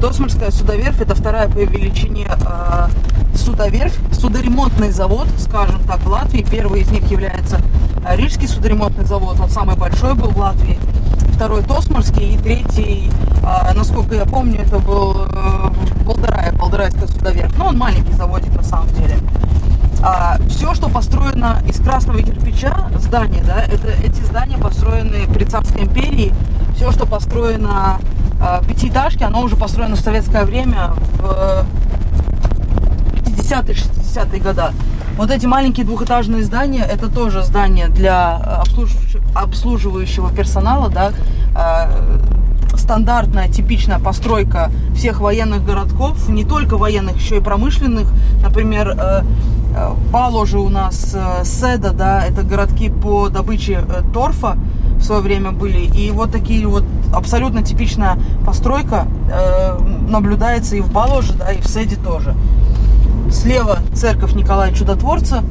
Тосморская 0.00 0.52
судоверфь– 0.52 1.00
это 1.00 1.16
вторая 1.16 1.48
по 1.48 1.58
величине 1.58 2.28
э, 2.28 2.88
судоверфь, 3.34 3.98
судоремонтный 4.12 4.92
завод, 4.92 5.26
скажем 5.36 5.82
так, 5.88 5.98
в 5.98 6.08
Латвии. 6.08 6.46
Первый 6.48 6.82
из 6.82 6.92
них 6.92 7.10
является 7.10 7.60
Рижский 8.08 8.46
судоремонтный 8.46 9.04
завод, 9.04 9.40
он 9.40 9.50
самый 9.50 9.76
большой 9.76 10.14
был 10.14 10.28
в 10.28 10.38
Латвии 10.38 10.78
второй 11.42 11.64
Тосморский 11.64 12.34
и 12.34 12.38
третий, 12.38 13.10
а, 13.42 13.72
насколько 13.74 14.14
я 14.14 14.24
помню, 14.24 14.60
это 14.60 14.78
был 14.78 15.26
э, 15.26 15.70
Болдырай, 16.04 16.52
Болдырайская 16.52 17.08
судоверфь. 17.08 17.52
Ну, 17.58 17.64
он 17.64 17.78
маленький 17.78 18.12
заводик 18.12 18.54
на 18.54 18.62
самом 18.62 18.86
деле. 18.90 19.16
А, 20.04 20.36
все, 20.48 20.72
что 20.74 20.88
построено 20.88 21.60
из 21.66 21.80
красного 21.80 22.22
кирпича, 22.22 22.88
здания, 23.00 23.42
да, 23.44 23.60
это, 23.60 23.88
эти 24.04 24.22
здания 24.22 24.56
построены 24.56 25.26
при 25.34 25.42
Царской 25.42 25.82
империи. 25.82 26.32
Все, 26.76 26.92
что 26.92 27.06
построено 27.06 27.98
а, 28.40 28.62
пятиэтажки, 28.62 29.24
оно 29.24 29.42
уже 29.42 29.56
построено 29.56 29.96
в 29.96 30.00
советское 30.00 30.44
время, 30.44 30.92
в 31.18 31.66
50-е, 33.24 33.74
60-е 33.74 34.40
годы. 34.40 34.62
Вот 35.16 35.30
эти 35.30 35.44
маленькие 35.44 35.84
двухэтажные 35.84 36.42
здания, 36.42 36.84
это 36.84 37.08
тоже 37.08 37.42
здания 37.42 37.88
для 37.88 38.62
обслуживающего 39.34 40.32
персонала, 40.32 40.88
да, 40.88 41.12
э, 41.54 42.76
стандартная, 42.76 43.48
типичная 43.48 43.98
постройка 43.98 44.70
всех 44.96 45.20
военных 45.20 45.64
городков, 45.64 46.28
не 46.28 46.44
только 46.44 46.78
военных, 46.78 47.16
еще 47.16 47.36
и 47.36 47.40
промышленных. 47.40 48.08
Например, 48.42 48.88
э, 48.88 49.22
э, 49.76 49.90
Баложи 50.10 50.58
у 50.58 50.70
нас, 50.70 51.14
Седа, 51.44 51.92
да, 51.92 52.24
это 52.24 52.42
городки 52.42 52.88
по 52.88 53.28
добыче 53.28 53.84
торфа 54.14 54.56
в 54.96 55.02
свое 55.02 55.20
время 55.20 55.52
были. 55.52 55.80
И 55.80 56.10
вот 56.10 56.32
такие 56.32 56.66
вот 56.66 56.84
абсолютно 57.14 57.62
типичная 57.62 58.18
постройка 58.46 59.06
наблюдается 60.08 60.76
и 60.76 60.80
в 60.80 60.90
Баложе, 60.90 61.34
да, 61.34 61.52
и 61.52 61.60
в 61.60 61.66
Седе 61.66 61.96
тоже. 61.96 62.34
Слева 63.32 63.78
церковь 63.94 64.34
Николая 64.34 64.72
Чудотворца. 64.72 65.42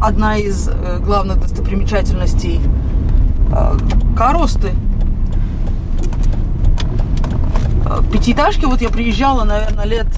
Одна 0.00 0.36
из 0.36 0.68
э, 0.68 0.98
главных 0.98 1.40
достопримечательностей 1.40 2.60
э, 3.52 3.78
Коросты. 4.16 4.72
Э, 7.86 8.02
пятиэтажки, 8.12 8.64
вот 8.64 8.82
я 8.82 8.88
приезжала, 8.88 9.44
наверное, 9.44 9.84
лет 9.86 10.08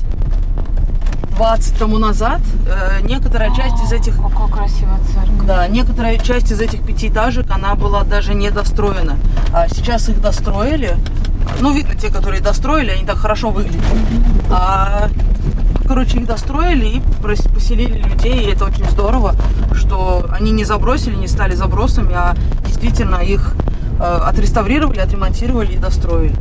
20 1.37 1.79
тому 1.79 1.99
назад. 1.99 2.41
Некоторая 3.03 3.55
часть 3.55 3.83
из 3.85 3.93
этих... 3.93 4.17
Какая 4.17 4.49
красивая 4.49 4.99
церковь. 5.13 5.47
Да, 5.47 5.69
некоторая 5.69 6.17
часть 6.19 6.51
из 6.51 6.61
этих 6.61 6.83
пятиэтажек, 6.83 7.51
она 7.51 7.75
была 7.75 8.05
даже 8.05 8.35
не 8.35 8.51
достроена. 8.51 9.17
А 9.53 9.69
сейчас 9.69 10.09
их 10.09 10.21
достроили. 10.23 10.97
Ну, 11.61 11.73
видно, 11.75 11.95
те, 11.95 12.11
которые 12.11 12.41
достроили, 12.41 12.91
они 12.91 13.05
так 13.05 13.19
хорошо 13.19 13.51
выглядят. 13.51 13.83
А 14.51 15.09
короче, 15.87 16.19
их 16.19 16.27
достроили 16.27 16.87
и 16.87 17.03
поселили 17.23 17.99
людей, 17.99 18.45
и 18.45 18.51
это 18.51 18.65
очень 18.65 18.89
здорово, 18.91 19.35
что 19.75 20.27
они 20.31 20.51
не 20.51 20.65
забросили, 20.65 21.15
не 21.15 21.29
стали 21.29 21.55
забросами, 21.55 22.15
а 22.15 22.35
действительно 22.67 23.17
их 23.17 23.55
э, 23.99 24.03
отреставрировали, 24.03 25.01
отремонтировали 25.01 25.73
и 25.73 25.77
достроили. 25.77 26.35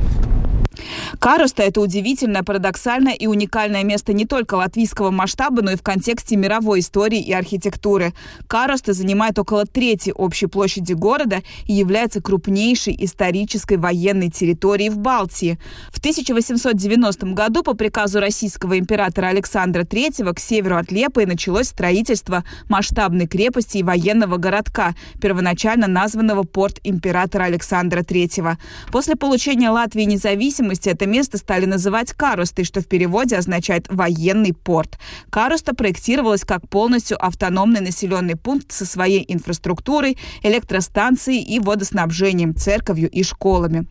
Кароста– 1.23 1.63
это 1.63 1.79
удивительное, 1.79 2.43
парадоксальное 2.43 3.13
и 3.13 3.27
уникальное 3.27 3.85
место 3.85 4.11
не 4.11 4.25
только 4.25 4.55
латвийского 4.55 5.09
масштаба, 5.09 5.61
но 5.61 5.71
и 5.71 5.77
в 5.77 5.81
контексте 5.81 6.35
мировой 6.35 6.81
истории 6.81 7.21
и 7.21 7.31
архитектуры. 7.31 8.13
Кароста 8.45 8.91
занимает 8.91 9.39
около 9.39 9.65
трети 9.65 10.11
общей 10.13 10.47
площади 10.47 10.91
города 10.91 11.41
и 11.65 11.71
является 11.71 12.21
крупнейшей 12.21 12.93
исторической 12.99 13.77
военной 13.77 14.31
территорией 14.31 14.89
в 14.89 14.97
Балтии. 14.97 15.57
В 15.93 15.99
1890 15.99 17.27
году 17.27 17.63
по 17.63 17.73
приказу 17.73 18.19
российского 18.19 18.77
императора 18.77 19.27
Александра 19.27 19.83
III 19.83 20.33
к 20.33 20.39
северу 20.41 20.75
от 20.75 20.91
Лепы 20.91 21.25
началось 21.25 21.69
строительство 21.69 22.43
масштабной 22.67 23.27
крепости 23.27 23.77
и 23.77 23.83
военного 23.83 24.35
городка, 24.35 24.93
первоначально 25.21 25.87
названного 25.87 26.43
порт 26.43 26.81
императора 26.83 27.45
Александра 27.45 28.01
III. 28.01 28.57
После 28.91 29.15
получения 29.15 29.69
Латвии 29.69 30.03
независимости 30.03 30.89
это 30.89 31.12
место 31.13 31.37
стали 31.37 31.65
называть 31.65 32.11
Карустой, 32.11 32.65
что 32.65 32.81
в 32.81 32.87
переводе 32.87 33.37
означает 33.37 33.85
«военный 33.89 34.51
порт». 34.51 34.97
Каруста 35.29 35.75
проектировалась 35.75 36.43
как 36.43 36.67
полностью 36.67 37.23
автономный 37.23 37.81
населенный 37.81 38.35
пункт 38.35 38.71
со 38.71 38.85
своей 38.85 39.23
инфраструктурой, 39.27 40.17
электростанцией 40.41 41.43
и 41.43 41.59
водоснабжением, 41.59 42.55
церковью 42.55 43.11
и 43.11 43.21
школами. 43.21 43.85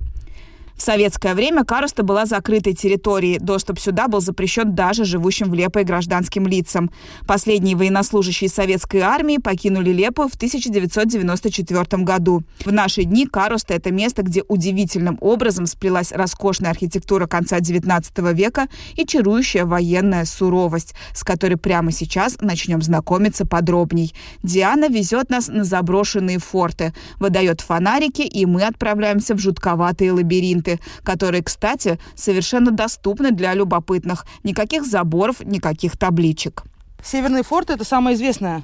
В 0.83 0.85
советское 0.85 1.37
время 1.37 1.65
Каруста 1.65 2.03
была 2.03 2.27
закрытой 2.27 2.73
территорией. 2.73 3.39
Доступ 3.39 3.79
сюда 3.79 4.09
был 4.09 4.21
запрещен 4.21 4.75
даже 4.75 5.05
живущим 5.05 5.49
в 5.49 5.55
Лепой 5.55 5.85
гражданским 5.85 6.45
лицам. 6.49 6.91
Последние 7.25 7.77
военнослужащие 7.77 8.51
советской 8.51 8.97
армии 8.97 9.37
покинули 9.37 9.93
Лепу 9.93 10.27
в 10.27 10.35
1994 10.35 12.03
году. 12.03 12.43
В 12.65 12.73
наши 12.73 13.05
дни 13.05 13.29
Каруста– 13.29 13.75
это 13.77 13.93
место, 13.93 14.23
где 14.23 14.43
удивительным 14.49 15.19
образом 15.21 15.67
сплелась 15.67 16.11
роскошная 16.11 16.73
архитектура 16.73 17.29
конца 17.29 17.61
XIX 17.61 18.35
века 18.35 18.67
и 18.97 19.07
чарующая 19.07 19.65
военная 19.65 20.25
суровость, 20.25 20.97
с 21.15 21.23
которой 21.23 21.59
прямо 21.59 21.93
сейчас 21.93 22.39
начнем 22.41 22.83
знакомиться 22.83 23.47
подробней. 23.47 24.13
Диана 24.43 24.89
везет 24.89 25.31
нас 25.31 25.47
на 25.47 25.63
заброшенные 25.63 26.41
форты, 26.41 26.93
выдает 27.21 27.61
фонарики, 27.61 28.23
и 28.23 28.47
мы 28.47 28.65
отправляемся 28.65 29.37
в 29.37 29.39
жутковатые 29.39 30.11
лабиринты 30.11 30.72
маршруты, 30.73 30.81
которые, 31.05 31.43
кстати, 31.43 31.99
совершенно 32.15 32.71
доступны 32.71 33.31
для 33.31 33.55
любопытных. 33.55 34.27
Никаких 34.45 34.87
заборов, 34.87 35.37
никаких 35.45 35.97
табличек. 35.97 36.63
Северный 37.05 37.43
форт– 37.43 37.71
это 37.71 37.85
самая 37.85 38.15
известная 38.15 38.63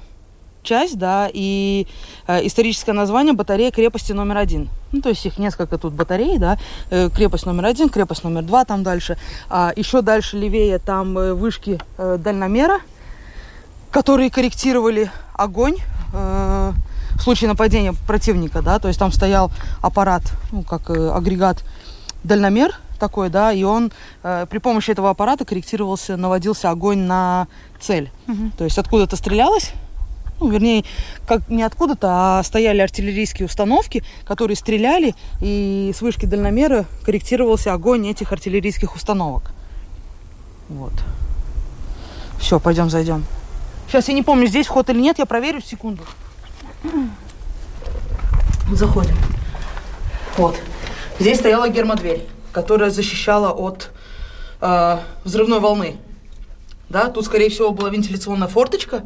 часть, 0.61 0.97
да, 0.97 1.29
и 1.33 1.87
э, 2.27 2.45
историческое 2.45 2.93
название 2.93 3.33
батарея 3.33 3.71
крепости 3.71 4.13
номер 4.13 4.37
один. 4.37 4.69
Ну, 4.91 5.01
то 5.01 5.09
есть 5.09 5.25
их 5.25 5.37
несколько 5.37 5.77
тут 5.77 5.93
батарей, 5.93 6.37
да, 6.37 6.57
э, 6.91 7.09
крепость 7.09 7.45
номер 7.45 7.65
один, 7.65 7.89
крепость 7.89 8.23
номер 8.23 8.43
два 8.43 8.65
там 8.65 8.83
дальше. 8.83 9.17
А 9.49 9.71
еще 9.75 10.01
дальше 10.01 10.37
левее 10.37 10.79
там 10.79 11.17
э, 11.17 11.33
вышки 11.33 11.79
э, 11.97 12.17
дальномера, 12.19 12.79
которые 13.91 14.29
корректировали 14.29 15.09
огонь 15.33 15.77
э, 16.13 16.71
в 17.19 17.21
случае 17.21 17.49
нападения 17.49 17.93
противника, 18.07 18.61
да, 18.61 18.79
то 18.79 18.87
есть 18.87 18.99
там 18.99 19.11
стоял 19.11 19.51
аппарат, 19.81 20.23
ну, 20.51 20.63
как 20.63 20.89
э, 20.89 21.11
агрегат 21.11 21.63
дальномер 22.23 22.75
такой, 22.99 23.29
да, 23.29 23.53
и 23.53 23.63
он 23.63 23.91
э, 24.23 24.45
при 24.49 24.57
помощи 24.57 24.91
этого 24.91 25.09
аппарата 25.09 25.45
корректировался, 25.45 26.17
наводился 26.17 26.69
огонь 26.69 26.99
на 26.99 27.47
цель. 27.79 28.11
Угу. 28.27 28.51
То 28.57 28.63
есть 28.65 28.77
откуда-то 28.77 29.15
стрелялось, 29.15 29.71
ну, 30.39 30.49
вернее, 30.49 30.83
как 31.27 31.49
не 31.49 31.63
откуда-то, 31.63 32.07
а 32.39 32.43
стояли 32.43 32.79
артиллерийские 32.79 33.45
установки, 33.45 34.03
которые 34.25 34.55
стреляли, 34.55 35.15
и 35.41 35.91
с 35.95 36.01
вышки 36.01 36.25
дальномера 36.25 36.85
корректировался 37.03 37.73
огонь 37.73 38.07
этих 38.07 38.31
артиллерийских 38.31 38.95
установок. 38.95 39.51
Вот. 40.69 40.93
Все, 42.39 42.59
пойдем 42.59 42.89
зайдем. 42.89 43.25
Сейчас 43.87 44.07
я 44.07 44.13
не 44.13 44.23
помню, 44.23 44.47
здесь 44.47 44.67
вход 44.67 44.89
или 44.89 45.01
нет, 45.01 45.19
я 45.19 45.25
проверю 45.25 45.61
секунду. 45.61 46.03
Заходим. 48.71 49.15
Вот. 50.37 50.55
Здесь 51.19 51.37
стояла 51.39 51.67
гермодверь, 51.67 52.21
которая 52.53 52.89
защищала 52.89 53.51
от 53.51 53.91
э, 54.61 54.97
взрывной 55.25 55.59
волны. 55.59 55.97
Да, 56.89 57.09
тут, 57.09 57.25
скорее 57.25 57.49
всего, 57.49 57.71
была 57.71 57.89
вентиляционная 57.89 58.47
форточка. 58.47 59.03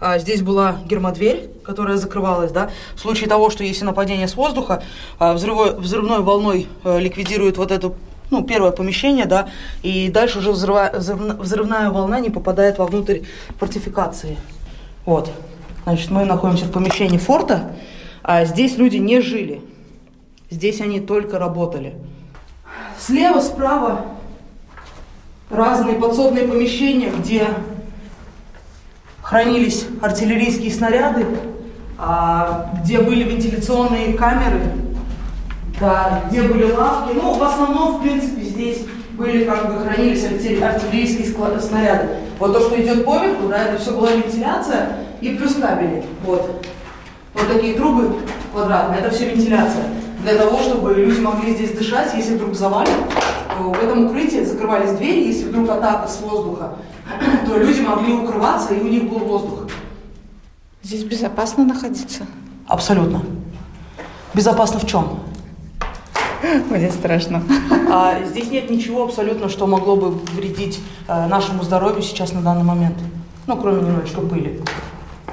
а, 0.00 0.18
здесь 0.18 0.42
была 0.42 0.76
гермодверь, 0.86 1.50
которая 1.64 1.96
закрывалась, 1.96 2.52
да, 2.52 2.70
в 2.94 3.00
случае 3.00 3.28
того, 3.28 3.50
что 3.50 3.64
если 3.64 3.84
нападение 3.84 4.28
с 4.28 4.36
воздуха, 4.36 4.82
а, 5.18 5.34
взрывой, 5.34 5.74
взрывной 5.74 6.20
волной 6.20 6.68
а, 6.84 6.98
ликвидирует 6.98 7.58
вот 7.58 7.72
эту 7.72 7.96
ну, 8.30 8.44
первое 8.44 8.70
помещение, 8.70 9.26
да, 9.26 9.48
и 9.82 10.08
дальше 10.10 10.38
уже 10.38 10.52
взрыва, 10.52 10.92
взрывная 10.94 11.90
волна 11.90 12.20
не 12.20 12.30
попадает 12.30 12.78
вовнутрь 12.78 13.22
фортификации. 13.58 14.38
Вот. 15.04 15.30
Значит, 15.84 16.10
мы 16.10 16.24
находимся 16.24 16.66
в 16.66 16.70
помещении 16.70 17.18
форта, 17.18 17.72
а 18.22 18.44
здесь 18.44 18.76
люди 18.76 18.98
не 18.98 19.20
жили. 19.20 19.62
Здесь 20.50 20.80
они 20.80 21.00
только 21.00 21.38
работали. 21.38 21.94
Слева, 22.98 23.40
справа 23.40 24.06
разные 25.50 25.96
подсобные 25.96 26.46
помещения, 26.46 27.10
где 27.10 27.48
хранились 29.22 29.86
артиллерийские 30.00 30.70
снаряды, 30.70 31.26
а, 31.98 32.72
где 32.82 33.00
были 33.00 33.24
вентиляционные 33.24 34.14
камеры, 34.14 34.60
да, 35.78 36.22
где 36.28 36.42
были 36.42 36.70
лавки. 36.72 37.14
Ну, 37.14 37.34
в 37.34 37.42
основном, 37.42 37.98
в 37.98 38.02
принципе, 38.02 38.42
здесь 38.42 38.86
были 39.12 39.44
как 39.44 39.72
бы 39.72 39.80
хранились 39.80 40.24
артиллерийские 40.24 41.26
снаряды. 41.60 42.08
Вот 42.38 42.54
то, 42.54 42.60
что 42.60 42.80
идет 42.80 43.04
поверху, 43.04 43.48
да, 43.48 43.64
это 43.64 43.82
все 43.82 43.90
была 43.90 44.12
вентиляция 44.12 44.98
и 45.20 45.36
плюс 45.36 45.54
кабели. 45.54 46.04
Вот. 46.24 46.64
Вот 47.34 47.48
такие 47.52 47.74
трубы 47.74 48.16
квадратные, 48.52 49.00
это 49.00 49.10
все 49.10 49.30
вентиляция. 49.30 49.84
Для 50.22 50.34
того, 50.34 50.58
чтобы 50.58 50.94
люди 50.94 51.20
могли 51.20 51.54
здесь 51.54 51.72
дышать, 51.72 52.12
если 52.14 52.34
вдруг 52.34 52.54
завалит, 52.54 52.94
в 53.58 53.72
этом 53.72 54.06
укрытии 54.06 54.44
закрывались 54.44 54.92
двери, 54.92 55.28
если 55.28 55.48
вдруг 55.48 55.70
атака 55.70 56.08
с 56.08 56.20
воздуха, 56.20 56.76
то 57.46 57.56
люди 57.56 57.80
могли 57.80 58.12
укрываться, 58.14 58.74
и 58.74 58.80
у 58.80 58.88
них 58.88 59.04
был 59.04 59.20
воздух. 59.20 59.68
Здесь 60.82 61.04
безопасно 61.04 61.64
находиться? 61.64 62.26
Абсолютно. 62.66 63.22
Безопасно 64.34 64.78
в 64.80 64.86
чем? 64.86 65.20
Мне 66.70 66.90
страшно. 66.90 67.42
А, 67.90 68.22
здесь 68.24 68.50
нет 68.50 68.70
ничего 68.70 69.04
абсолютно, 69.04 69.48
что 69.48 69.66
могло 69.66 69.96
бы 69.96 70.10
вредить 70.34 70.80
а, 71.06 71.26
нашему 71.26 71.62
здоровью 71.62 72.02
сейчас 72.02 72.32
на 72.32 72.42
данный 72.42 72.64
момент. 72.64 72.96
Ну, 73.46 73.56
кроме 73.56 73.82
немножечко 73.82 74.20
пыли. 74.20 74.60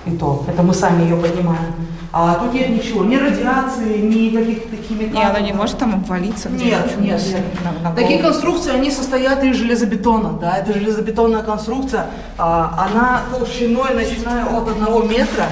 И 0.05 0.11
то. 0.11 0.45
Это 0.47 0.63
мы 0.63 0.73
сами 0.73 1.03
ее 1.03 1.15
поднимаем. 1.15 1.73
А 2.11 2.35
тут 2.35 2.53
нет 2.53 2.69
ничего, 2.69 3.03
ни 3.03 3.15
радиации, 3.15 3.99
ни 3.99 4.29
каких-то 4.29 4.75
химикатов. 4.75 5.21
И 5.21 5.25
она 5.25 5.39
не 5.41 5.53
может 5.53 5.77
там 5.77 5.95
обвалиться? 5.95 6.49
Нет, 6.49 6.97
нет, 6.99 7.21
нет. 7.27 7.43
На, 7.63 7.89
на 7.89 7.95
Такие 7.95 8.19
конструкции, 8.19 8.71
они 8.73 8.91
состоят 8.91 9.43
из 9.43 9.55
железобетона, 9.55 10.37
да, 10.39 10.57
это 10.57 10.73
железобетонная 10.73 11.43
конструкция, 11.43 12.07
а, 12.37 12.87
она 12.87 13.23
толщиной, 13.31 13.93
начиная 13.93 14.45
от 14.45 14.69
одного 14.69 15.03
метра, 15.03 15.45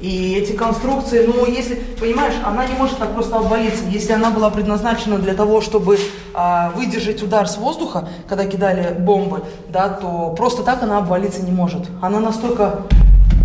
и 0.00 0.32
эти 0.32 0.52
конструкции, 0.52 1.26
ну, 1.26 1.44
если, 1.44 1.74
понимаешь, 1.74 2.32
она 2.42 2.66
не 2.66 2.72
может 2.72 2.96
так 2.96 3.12
просто 3.12 3.36
обвалиться. 3.36 3.84
Если 3.90 4.12
она 4.12 4.30
была 4.30 4.48
предназначена 4.48 5.18
для 5.18 5.34
того, 5.34 5.60
чтобы 5.60 5.98
а, 6.32 6.70
выдержать 6.70 7.22
удар 7.22 7.46
с 7.46 7.58
воздуха, 7.58 8.08
когда 8.26 8.46
кидали 8.46 8.94
бомбы, 8.98 9.42
да, 9.68 9.90
то 9.90 10.34
просто 10.36 10.62
так 10.62 10.82
она 10.82 10.98
обвалиться 10.98 11.42
не 11.42 11.52
может. 11.52 11.82
Она 12.00 12.18
настолько 12.18 12.86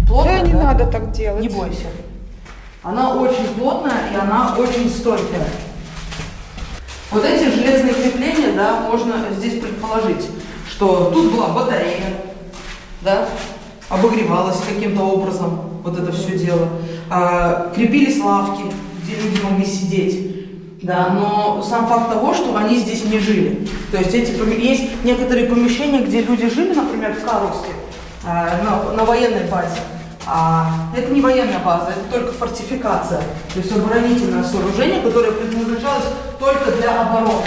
плотная. 0.08 0.42
Да, 0.42 0.48
не 0.48 0.54
да? 0.54 0.64
надо 0.64 0.88
так 0.88 1.12
делать. 1.12 1.42
Не 1.42 1.50
бойся. 1.50 1.88
Она 2.86 3.16
очень 3.16 3.48
плотная 3.58 4.12
и 4.14 4.16
она 4.16 4.56
очень 4.56 4.88
стойкая. 4.92 5.48
Вот 7.10 7.26
эти 7.26 7.50
железные 7.50 7.96
крепления, 7.96 8.54
да, 8.56 8.82
можно 8.82 9.16
здесь 9.36 9.60
предположить, 9.60 10.30
что 10.70 11.10
тут 11.12 11.32
была 11.32 11.48
батарея, 11.48 12.22
да, 13.02 13.28
обогревалась 13.90 14.60
каким-то 14.68 15.02
образом 15.02 15.62
вот 15.84 15.98
это 15.98 16.12
все 16.12 16.38
дело. 16.38 16.70
А, 17.10 17.72
крепились 17.76 18.22
лавки, 18.22 18.66
где 19.04 19.16
люди 19.16 19.42
могли 19.42 19.66
сидеть. 19.66 20.36
Да, 20.84 21.10
но 21.10 21.64
сам 21.64 21.88
факт 21.88 22.12
того, 22.12 22.36
что 22.36 22.56
они 22.56 22.78
здесь 22.78 23.04
не 23.06 23.18
жили. 23.18 23.68
То 23.92 23.98
есть 23.98 24.14
эти, 24.14 24.32
есть 24.62 25.04
некоторые 25.04 25.48
помещения, 25.48 26.02
где 26.02 26.22
люди 26.22 26.48
жили, 26.48 26.76
например, 26.76 27.16
в 27.16 27.24
Карловске, 27.24 27.72
а, 28.24 28.62
на, 28.64 28.96
на 28.96 29.06
военной 29.06 29.46
базе. 29.46 29.80
А 30.28 30.90
это 30.96 31.12
не 31.12 31.22
военная 31.22 31.60
база, 31.60 31.92
это 31.92 32.12
только 32.12 32.34
фортификация, 32.34 33.20
то 33.54 33.60
есть 33.60 33.72
оборонительное 33.72 34.44
сооружение, 34.44 35.02
которое 35.02 35.32
предназначалось 35.32 36.06
только 36.40 36.72
для 36.72 37.02
обороны. 37.02 37.46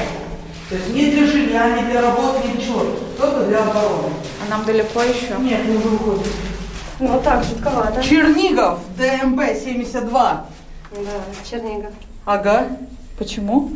То 0.68 0.76
есть 0.76 0.90
не 0.94 1.10
для 1.10 1.26
жилья, 1.26 1.70
не 1.76 1.90
для 1.90 2.02
работы, 2.02 2.46
ни 2.46 2.52
для 2.52 2.62
чего, 2.64 2.82
только 3.18 3.44
для 3.46 3.64
обороны. 3.64 4.12
А 4.44 4.50
нам 4.50 4.64
далеко 4.64 5.02
еще? 5.02 5.36
Нет, 5.40 5.60
мы 5.66 5.76
уже 5.78 5.88
выходим. 5.88 6.32
Ну, 7.00 7.08
вот 7.08 7.24
так, 7.24 7.42
жутковато. 7.44 8.02
Чернигов, 8.02 8.80
ДМБ-72. 8.98 10.12
Да, 10.12 10.44
Чернигов. 11.48 11.92
Ага. 12.24 12.68
Почему? 13.18 13.72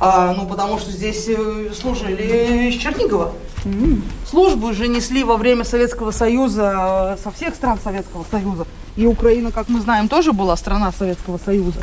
А, 0.00 0.34
ну, 0.34 0.46
потому 0.46 0.78
что 0.78 0.90
здесь 0.90 1.26
э, 1.28 1.70
служили 1.78 2.68
из 2.68 2.80
Чернигова. 2.80 3.32
Mm. 3.64 4.02
Службу 4.28 4.74
же 4.74 4.88
несли 4.88 5.24
во 5.24 5.36
время 5.36 5.64
Советского 5.64 6.10
Союза, 6.10 7.16
э, 7.18 7.22
со 7.22 7.30
всех 7.30 7.54
стран 7.54 7.78
Советского 7.82 8.24
Союза. 8.30 8.66
И 8.96 9.06
Украина, 9.06 9.52
как 9.52 9.68
мы 9.68 9.80
знаем, 9.80 10.08
тоже 10.08 10.32
была 10.32 10.56
страна 10.56 10.92
Советского 10.92 11.38
Союза. 11.38 11.80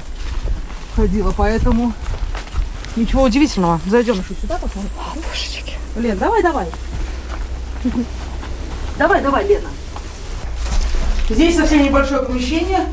Ходила, 0.96 1.34
поэтому 1.36 1.94
ничего 2.96 3.24
удивительного. 3.24 3.80
Зайдем 3.88 4.16
еще 4.16 4.36
сюда 4.42 4.56
посмотрим. 4.56 4.92
Божечки. 5.16 5.74
Лен, 5.96 6.18
давай, 6.18 6.44
давай. 6.44 6.68
Давай, 8.98 9.22
давай, 9.22 9.48
Лена. 9.48 9.70
Здесь 11.30 11.56
совсем 11.56 11.84
небольшое 11.84 12.24
помещение. 12.24 12.86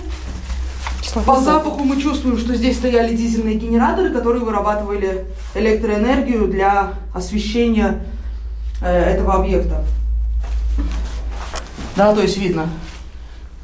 По 1.14 1.40
запаху 1.40 1.84
мы 1.84 2.00
чувствуем, 2.00 2.38
что 2.38 2.54
здесь 2.54 2.76
стояли 2.76 3.16
дизельные 3.16 3.54
генераторы, 3.54 4.10
которые 4.10 4.44
вырабатывали 4.44 5.26
электроэнергию 5.54 6.48
для 6.48 6.94
освещения 7.14 8.04
э, 8.82 9.14
этого 9.14 9.34
объекта. 9.34 9.84
Да, 11.96 12.14
то 12.14 12.20
есть 12.20 12.36
видно. 12.36 12.68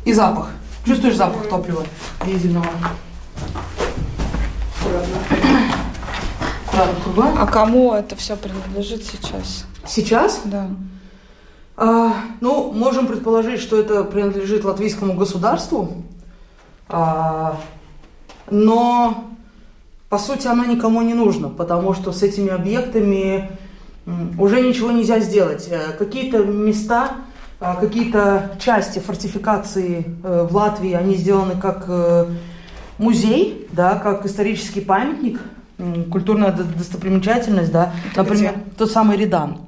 И 0.05 0.13
запах. 0.13 0.51
Чувствуешь 0.87 1.17
запах 1.17 1.49
топлива 1.49 1.85
дизельного? 2.27 2.67
Аккуратно. 6.73 7.43
А 7.43 7.47
кому 7.47 7.93
это 7.95 8.17
все 8.17 8.37
принадлежит 8.37 9.05
сейчас? 9.05 9.67
Сейчас? 9.87 10.41
Да. 10.45 10.69
А, 11.77 12.15
ну, 12.41 12.73
можем 12.73 13.07
предположить, 13.07 13.61
что 13.61 13.79
это 13.79 14.05
принадлежит 14.05 14.65
латвийскому 14.65 15.15
государству, 15.15 16.05
но 16.89 17.65
по 20.09 20.19
сути 20.19 20.47
оно 20.47 20.65
никому 20.65 21.03
не 21.03 21.15
нужно, 21.15 21.49
потому 21.49 21.95
что 21.95 22.13
с 22.13 22.23
этими 22.23 22.51
объектами 22.51 23.51
уже 24.39 24.61
ничего 24.61 24.91
нельзя 24.91 25.21
сделать. 25.21 25.69
Э, 25.71 25.93
какие-то 25.99 26.45
места, 26.45 27.13
а, 27.61 27.77
какие-то 27.77 28.53
части 28.61 28.99
фортификации 28.99 30.05
э, 30.23 30.47
в 30.49 30.55
Латвии, 30.55 30.93
они 30.93 31.17
сделаны 31.17 31.55
как 31.61 31.85
э, 31.89 32.27
музей, 32.99 33.67
да, 33.73 33.97
как 33.97 34.27
исторический 34.27 34.81
памятник, 34.81 35.41
культурная 36.13 36.53
достопримечательность, 36.53 37.73
да, 37.73 37.93
Это 38.13 38.23
например, 38.23 38.53
где? 38.53 38.63
тот 38.77 38.93
самый 38.93 39.17
Редан. 39.17 39.59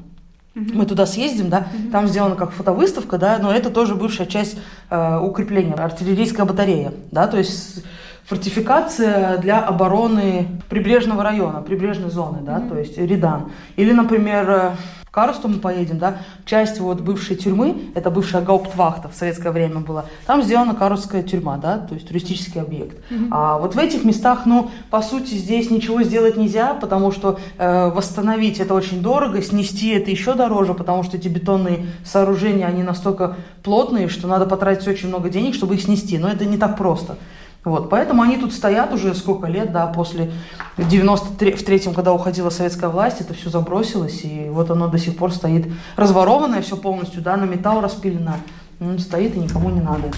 Мы 0.57 0.87
туда 0.87 1.05
съездим, 1.05 1.51
да, 1.51 1.69
угу. 1.71 1.91
там 1.91 2.09
сделана 2.09 2.35
как 2.35 2.51
фотовыставка, 2.51 3.19
да, 3.19 3.39
но 3.39 3.53
это 3.53 3.69
тоже 3.69 3.95
бывшая 3.95 4.27
часть 4.27 4.57
э, 4.89 5.19
укрепления, 5.23 5.75
артиллерийская 5.75 6.47
батарея, 6.47 6.95
да, 7.11 7.27
то 7.27 7.37
есть 7.37 7.85
фортификация 8.27 9.39
для 9.39 9.61
обороны 9.61 10.49
прибрежного 10.69 11.23
района, 11.23 11.63
прибрежной 11.63 12.11
зоны, 12.11 12.39
да, 12.43 12.59
mm 12.59 12.69
то 12.69 12.79
есть 12.79 12.99
Редан. 12.99 13.53
Или, 13.77 13.93
например, 13.93 14.51
э, 14.51 14.71
Карусту 15.17 15.49
мы 15.49 15.61
поедем, 15.61 15.99
да, 15.99 16.19
часть 16.45 16.79
вот 16.79 17.01
бывшей 17.01 17.37
тюрьмы, 17.37 17.91
это 17.95 18.11
бывшая 18.11 18.43
гауптвахта 18.43 19.09
в 19.09 19.15
советское 19.15 19.51
время 19.51 19.81
была, 19.81 20.05
там 20.27 20.43
сделана 20.43 20.75
Карусская 20.75 21.23
тюрьма, 21.23 21.57
да, 21.57 21.79
то 21.79 21.95
есть 21.95 22.07
туристический 22.07 22.61
объект. 22.61 22.99
Mm-hmm. 23.11 23.29
А 23.31 23.59
вот 23.59 23.75
в 23.75 23.79
этих 23.79 24.05
местах, 24.05 24.43
ну, 24.45 24.71
по 24.91 25.01
сути, 25.01 25.35
здесь 25.35 25.71
ничего 25.71 26.03
сделать 26.03 26.37
нельзя, 26.37 26.75
потому 26.75 27.13
что 27.13 27.39
э, 27.57 27.91
восстановить 27.91 28.61
это 28.61 28.75
очень 28.75 29.01
дорого, 29.01 29.41
снести 29.41 29.89
это 29.91 30.11
еще 30.11 30.35
дороже, 30.35 30.75
потому 30.75 31.03
что 31.03 31.17
эти 31.17 31.29
бетонные 31.29 31.87
сооружения, 32.05 32.67
они 32.67 32.83
настолько 32.83 33.37
плотные, 33.63 34.09
что 34.09 34.29
надо 34.29 34.45
потратить 34.45 34.87
очень 34.87 35.09
много 35.09 35.31
денег, 35.31 35.55
чтобы 35.55 35.77
их 35.77 35.83
снести, 35.83 36.19
но 36.19 36.29
это 36.29 36.45
не 36.45 36.59
так 36.59 36.77
просто. 36.77 37.17
Вот, 37.67 37.91
поэтому 37.91 38.23
они 38.23 38.37
тут 38.37 38.55
стоят 38.55 38.93
уже 38.93 39.13
сколько 39.17 39.49
лет, 39.49 39.73
да, 39.73 39.89
после 39.89 40.31
93-м, 40.77 41.95
когда 41.95 42.13
уходила 42.13 42.49
советская 42.49 42.89
власть, 42.89 43.21
это 43.21 43.35
все 43.35 43.51
забросилось, 43.51 44.21
и 44.23 44.47
вот 44.49 44.71
оно 44.71 44.87
до 44.87 44.99
сих 44.99 45.17
пор 45.17 45.33
стоит 45.33 45.67
разворованное 45.97 46.63
все 46.63 46.77
полностью, 46.77 47.23
да, 47.23 47.37
на 47.37 47.43
металл 47.43 47.81
распилено, 47.81 48.37
ну, 48.79 48.97
стоит 49.01 49.35
и 49.35 49.41
никому 49.41 49.71
не 49.71 49.81
надо. 49.81 50.13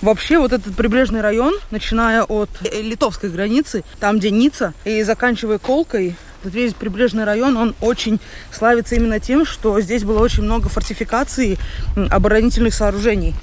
Вообще 0.00 0.38
вот 0.38 0.52
этот 0.52 0.76
прибрежный 0.76 1.22
район, 1.22 1.54
начиная 1.72 2.22
от 2.22 2.50
литовской 2.72 3.30
границы, 3.30 3.82
там 3.98 4.20
где 4.20 4.30
Ница, 4.30 4.72
и 4.84 5.02
заканчивая 5.02 5.58
Колкой, 5.58 6.14
вот 6.44 6.54
весь 6.54 6.72
прибрежный 6.72 7.24
район, 7.24 7.56
он 7.56 7.74
очень 7.80 8.20
славится 8.52 8.94
именно 8.94 9.18
тем, 9.18 9.44
что 9.44 9.80
здесь 9.80 10.04
было 10.04 10.20
очень 10.20 10.44
много 10.44 10.68
фортификаций, 10.68 11.58
оборонительных 11.96 12.72
сооружений. 12.72 13.34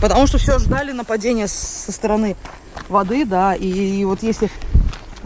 Потому 0.00 0.26
что 0.26 0.38
все 0.38 0.58
ждали 0.58 0.92
нападения 0.92 1.48
со 1.48 1.92
стороны 1.92 2.36
воды, 2.88 3.24
да, 3.24 3.54
и, 3.54 3.68
и 3.68 4.04
вот 4.04 4.22
если 4.22 4.50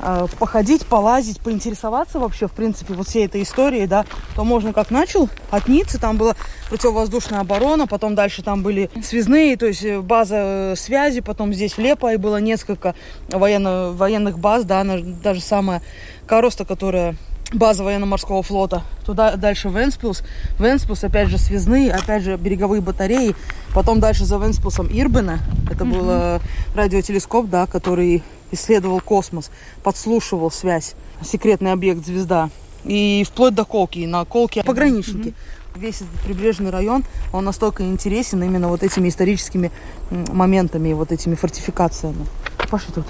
а, 0.01 0.27
походить, 0.39 0.87
полазить, 0.87 1.41
поинтересоваться 1.41 2.21
вообще, 2.21 2.47
в 2.47 2.53
принципе, 2.53 2.95
вот 2.95 3.09
всей 3.09 3.27
этой 3.27 3.43
историей, 3.43 3.87
да, 3.87 4.05
то 4.37 4.45
можно 4.45 4.73
как 4.73 4.91
начал 4.91 5.29
от 5.51 5.67
Ниццы, 5.67 5.99
там 5.99 6.17
была 6.17 6.37
противовоздушная 6.71 7.41
оборона, 7.41 7.87
потом 7.89 8.15
дальше 8.15 8.43
там 8.43 8.63
были 8.63 8.91
связные, 9.03 9.57
то 9.57 9.67
есть 9.67 9.83
э, 9.83 10.01
база 10.01 10.37
э, 10.37 10.75
связи, 10.77 11.21
потом 11.21 11.53
здесь 11.53 11.73
в 11.73 11.79
Лепае 11.79 12.17
было 12.17 12.37
несколько 12.37 12.95
военно, 13.29 13.91
военных 13.93 14.39
баз, 14.39 14.65
да, 14.65 14.81
она, 14.81 14.99
даже 14.99 15.41
самая 15.41 15.83
Короста, 16.27 16.65
которая 16.65 17.17
база 17.53 17.85
военно-морского 17.85 18.43
флота. 18.43 18.83
Туда 19.05 19.37
дальше 19.37 19.69
Венспилс. 19.69 20.23
Венспилс, 20.59 21.05
опять 21.05 21.29
же, 21.29 21.39
связные, 21.39 21.93
опять 21.93 22.23
же, 22.23 22.37
береговые 22.37 22.81
батареи. 22.81 23.35
Потом 23.75 24.01
дальше 24.01 24.25
за 24.25 24.37
Венспилсом 24.37 24.89
Ирбена. 24.91 25.41
Это 25.71 25.85
mm-hmm. 25.85 25.91
был 25.91 26.07
э, 26.11 26.41
радиотелескоп, 26.75 27.49
да, 27.49 27.67
который 27.67 28.23
исследовал 28.51 29.01
космос, 29.01 29.51
подслушивал 29.83 30.51
связь. 30.51 30.95
Секретный 31.23 31.73
объект 31.73 32.05
«Звезда». 32.05 32.51
И 32.85 33.25
вплоть 33.29 33.55
до 33.55 33.65
Колки. 33.65 34.07
На 34.07 34.25
Колке 34.25 34.63
пограничники. 34.63 35.29
Mm-hmm. 35.29 35.79
Весь 35.81 35.97
этот 35.97 36.21
прибрежный 36.25 36.71
район, 36.71 37.05
он 37.33 37.45
настолько 37.45 37.85
интересен 37.85 38.43
именно 38.43 38.69
вот 38.69 38.83
этими 38.83 39.09
историческими 39.09 39.71
моментами, 40.11 40.93
вот 40.93 41.13
этими 41.13 41.35
фортификациями. 41.35 42.27
Пошли 42.71 42.93
тут. 42.95 43.05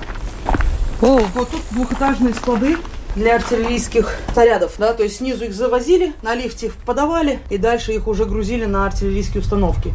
О, 1.01 1.21
вот 1.35 1.51
тут 1.51 1.63
двухэтажные 1.71 2.35
склады 2.35 2.77
для 3.19 3.35
артиллерийских 3.37 4.15
снарядов, 4.33 4.75
да, 4.79 4.95
то 4.95 5.03
есть 5.03 5.17
снизу 5.17 5.45
их 5.45 5.55
завозили, 5.55 6.15
на 6.23 6.35
лифте 6.35 6.71
подавали, 6.87 7.41
и 7.51 7.59
дальше 7.59 7.93
их 7.93 8.07
уже 8.07 8.25
грузили 8.25 8.65
на 8.65 8.87
артиллерийские 8.87 9.43
установки. 9.43 9.93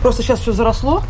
Просто 0.00 0.22
сейчас 0.22 0.40
все 0.40 0.52
заросло, 0.52 1.02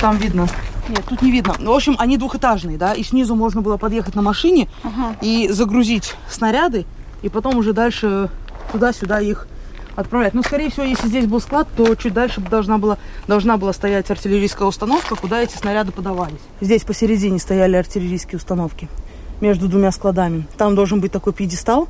там 0.00 0.16
видно. 0.18 0.48
Нет, 0.88 1.04
тут 1.08 1.22
не 1.22 1.30
видно. 1.30 1.54
В 1.58 1.70
общем, 1.70 1.94
они 1.98 2.16
двухэтажные, 2.16 2.76
да, 2.76 2.94
и 2.94 3.02
снизу 3.04 3.36
можно 3.36 3.62
было 3.62 3.76
подъехать 3.76 4.16
на 4.16 4.22
машине 4.22 4.68
ага. 4.82 5.14
и 5.22 5.48
загрузить 5.48 6.14
снаряды, 6.28 6.84
и 7.22 7.28
потом 7.28 7.56
уже 7.56 7.72
дальше 7.72 8.28
туда-сюда 8.72 9.20
их 9.20 9.46
отправлять. 9.94 10.34
Но, 10.34 10.42
скорее 10.42 10.70
всего, 10.70 10.84
если 10.84 11.06
здесь 11.06 11.26
был 11.26 11.40
склад, 11.40 11.68
то 11.76 11.94
чуть 11.94 12.12
дальше 12.12 12.40
должна 12.40 12.78
была, 12.78 12.98
должна 13.28 13.56
была 13.56 13.72
стоять 13.72 14.10
артиллерийская 14.10 14.66
установка, 14.66 15.14
куда 15.14 15.40
эти 15.40 15.56
снаряды 15.56 15.92
подавались. 15.92 16.40
Здесь 16.60 16.82
посередине 16.82 17.38
стояли 17.38 17.76
артиллерийские 17.76 18.38
установки 18.38 18.88
между 19.40 19.68
двумя 19.68 19.92
складами. 19.92 20.46
Там 20.56 20.74
должен 20.74 21.00
быть 21.00 21.12
такой 21.12 21.32
пьедестал 21.32 21.88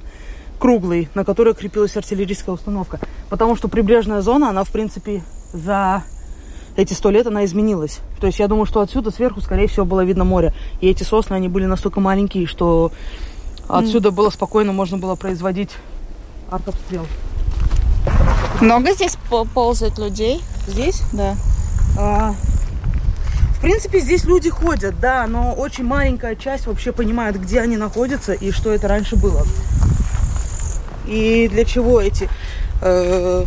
круглый, 0.58 1.08
на 1.14 1.24
который 1.24 1.54
крепилась 1.54 1.96
артиллерийская 1.96 2.54
установка. 2.54 3.00
Потому 3.28 3.56
что 3.56 3.68
прибрежная 3.68 4.20
зона, 4.20 4.50
она, 4.50 4.62
в 4.62 4.70
принципе, 4.70 5.22
за 5.52 6.04
эти 6.76 6.92
сто 6.92 7.10
лет 7.10 7.26
она 7.26 7.44
изменилась. 7.44 8.00
То 8.20 8.26
есть 8.26 8.38
я 8.38 8.46
думаю, 8.46 8.66
что 8.66 8.80
отсюда 8.80 9.10
сверху, 9.10 9.40
скорее 9.40 9.66
всего, 9.66 9.84
было 9.84 10.04
видно 10.04 10.24
море. 10.24 10.52
И 10.80 10.88
эти 10.88 11.02
сосны, 11.02 11.34
они 11.34 11.48
были 11.48 11.64
настолько 11.64 12.00
маленькие, 12.00 12.46
что 12.46 12.92
отсюда 13.68 14.10
было 14.10 14.30
спокойно, 14.30 14.72
можно 14.72 14.98
было 14.98 15.14
производить 15.14 15.70
артобстрел. 16.50 17.06
Много 18.60 18.92
здесь 18.92 19.16
ползает 19.54 19.98
людей? 19.98 20.40
Здесь? 20.66 21.02
Да. 21.12 21.36
А, 21.98 22.34
в 23.60 23.62
принципе, 23.62 24.00
здесь 24.00 24.24
люди 24.24 24.48
ходят, 24.48 24.98
да, 25.00 25.26
но 25.26 25.52
очень 25.52 25.84
маленькая 25.84 26.34
часть 26.34 26.66
вообще 26.66 26.92
понимает, 26.92 27.38
где 27.38 27.60
они 27.60 27.76
находятся 27.76 28.32
и 28.32 28.52
что 28.52 28.72
это 28.72 28.88
раньше 28.88 29.16
было. 29.16 29.44
И 31.06 31.46
для 31.52 31.66
чего 31.66 32.00
эти 32.00 32.30
э, 32.80 33.44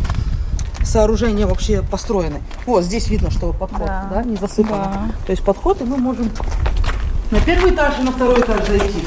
сооружения 0.84 1.48
вообще 1.48 1.82
построены. 1.82 2.40
Вот, 2.64 2.84
здесь 2.84 3.08
видно, 3.08 3.32
что 3.32 3.52
подход, 3.52 3.86
да, 3.86 4.08
да 4.08 4.22
не 4.22 4.36
засыпано. 4.36 4.84
Да. 4.84 5.26
То 5.26 5.32
есть 5.32 5.42
подход, 5.42 5.80
и 5.80 5.84
мы 5.84 5.96
можем 5.96 6.30
на 7.32 7.40
первый 7.40 7.74
этаж 7.74 7.94
и 7.98 8.02
на 8.04 8.12
второй 8.12 8.40
этаж 8.40 8.68
зайти. 8.68 9.04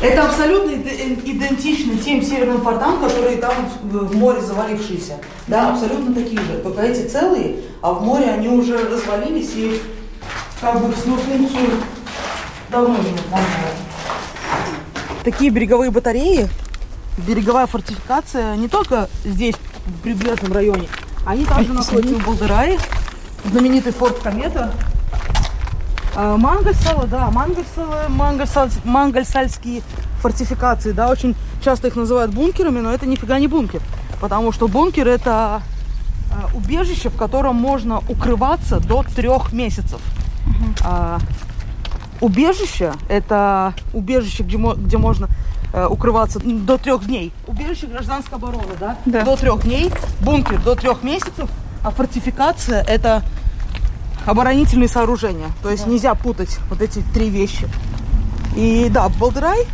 Это 0.00 0.26
абсолютно 0.26 0.70
идентично 0.70 1.96
тем 1.96 2.22
северным 2.22 2.60
фортам, 2.62 3.00
которые 3.00 3.38
там 3.38 3.68
в 3.82 4.16
море 4.16 4.40
завалившиеся. 4.40 5.14
Да, 5.48 5.70
абсолютно 5.70 6.14
такие 6.14 6.40
же. 6.40 6.58
Только 6.62 6.82
эти 6.82 7.08
целые, 7.08 7.56
а 7.82 7.92
в 7.92 8.04
море 8.04 8.26
они 8.30 8.48
уже 8.48 8.78
развалились 8.78 9.50
и 9.56 9.80
как 10.60 10.80
бы 10.80 10.94
свою 10.94 11.18
функцию 11.18 11.70
давно 12.70 12.96
не 12.96 13.10
выполняют. 13.10 13.76
Такие 15.24 15.50
береговые 15.50 15.90
батареи, 15.90 16.48
береговая 17.26 17.66
фортификация 17.66 18.54
не 18.56 18.68
только 18.68 19.08
здесь, 19.24 19.56
в 19.86 20.02
прибрежном 20.02 20.52
районе, 20.52 20.88
они 21.26 21.44
также 21.44 21.72
находятся 21.74 22.14
в 22.14 22.24
Балдерае, 22.24 22.78
знаменитый 23.44 23.92
форт 23.92 24.18
Комета, 24.18 24.72
а, 26.20 26.36
Мангальсало, 26.36 27.06
да, 27.06 27.30
Мангальсало, 27.30 28.08
Мангальсаль, 28.08 28.70
Мангальсальские 28.82 29.82
фортификации, 30.20 30.90
да, 30.90 31.08
очень 31.10 31.36
часто 31.62 31.86
их 31.86 31.94
называют 31.94 32.34
бункерами, 32.34 32.80
но 32.80 32.92
это 32.92 33.06
нифига 33.06 33.38
не 33.38 33.46
бункер, 33.46 33.80
потому 34.20 34.50
что 34.50 34.66
бункер 34.66 35.06
это 35.06 35.30
а, 35.30 35.62
убежище, 36.54 37.08
в 37.08 37.16
котором 37.16 37.54
можно 37.54 37.98
укрываться 38.08 38.80
до 38.80 39.04
трех 39.04 39.52
месяцев. 39.52 40.00
Uh-huh. 40.44 40.82
А, 40.84 41.18
убежище 42.20 42.94
это 43.08 43.74
убежище, 43.94 44.42
где, 44.42 44.56
где 44.56 44.98
можно 44.98 45.28
э, 45.72 45.86
укрываться 45.86 46.40
до 46.40 46.78
трех 46.78 47.06
дней. 47.06 47.32
Убежище 47.46 47.86
гражданской 47.86 48.38
обороны, 48.38 48.74
да? 48.80 48.96
да. 49.06 49.22
До 49.22 49.36
трех 49.36 49.62
дней. 49.62 49.92
Бункер 50.20 50.60
до 50.62 50.74
трех 50.74 51.04
месяцев. 51.04 51.48
А 51.84 51.92
фортификация 51.92 52.82
это 52.82 53.22
оборонительные 54.28 54.88
сооружения. 54.88 55.48
То 55.62 55.70
есть 55.70 55.86
да. 55.86 55.90
нельзя 55.90 56.14
путать 56.14 56.58
вот 56.68 56.82
эти 56.82 57.02
три 57.14 57.30
вещи. 57.30 57.66
И 58.54 58.88
да, 58.90 59.08
Болдырай, 59.08 59.66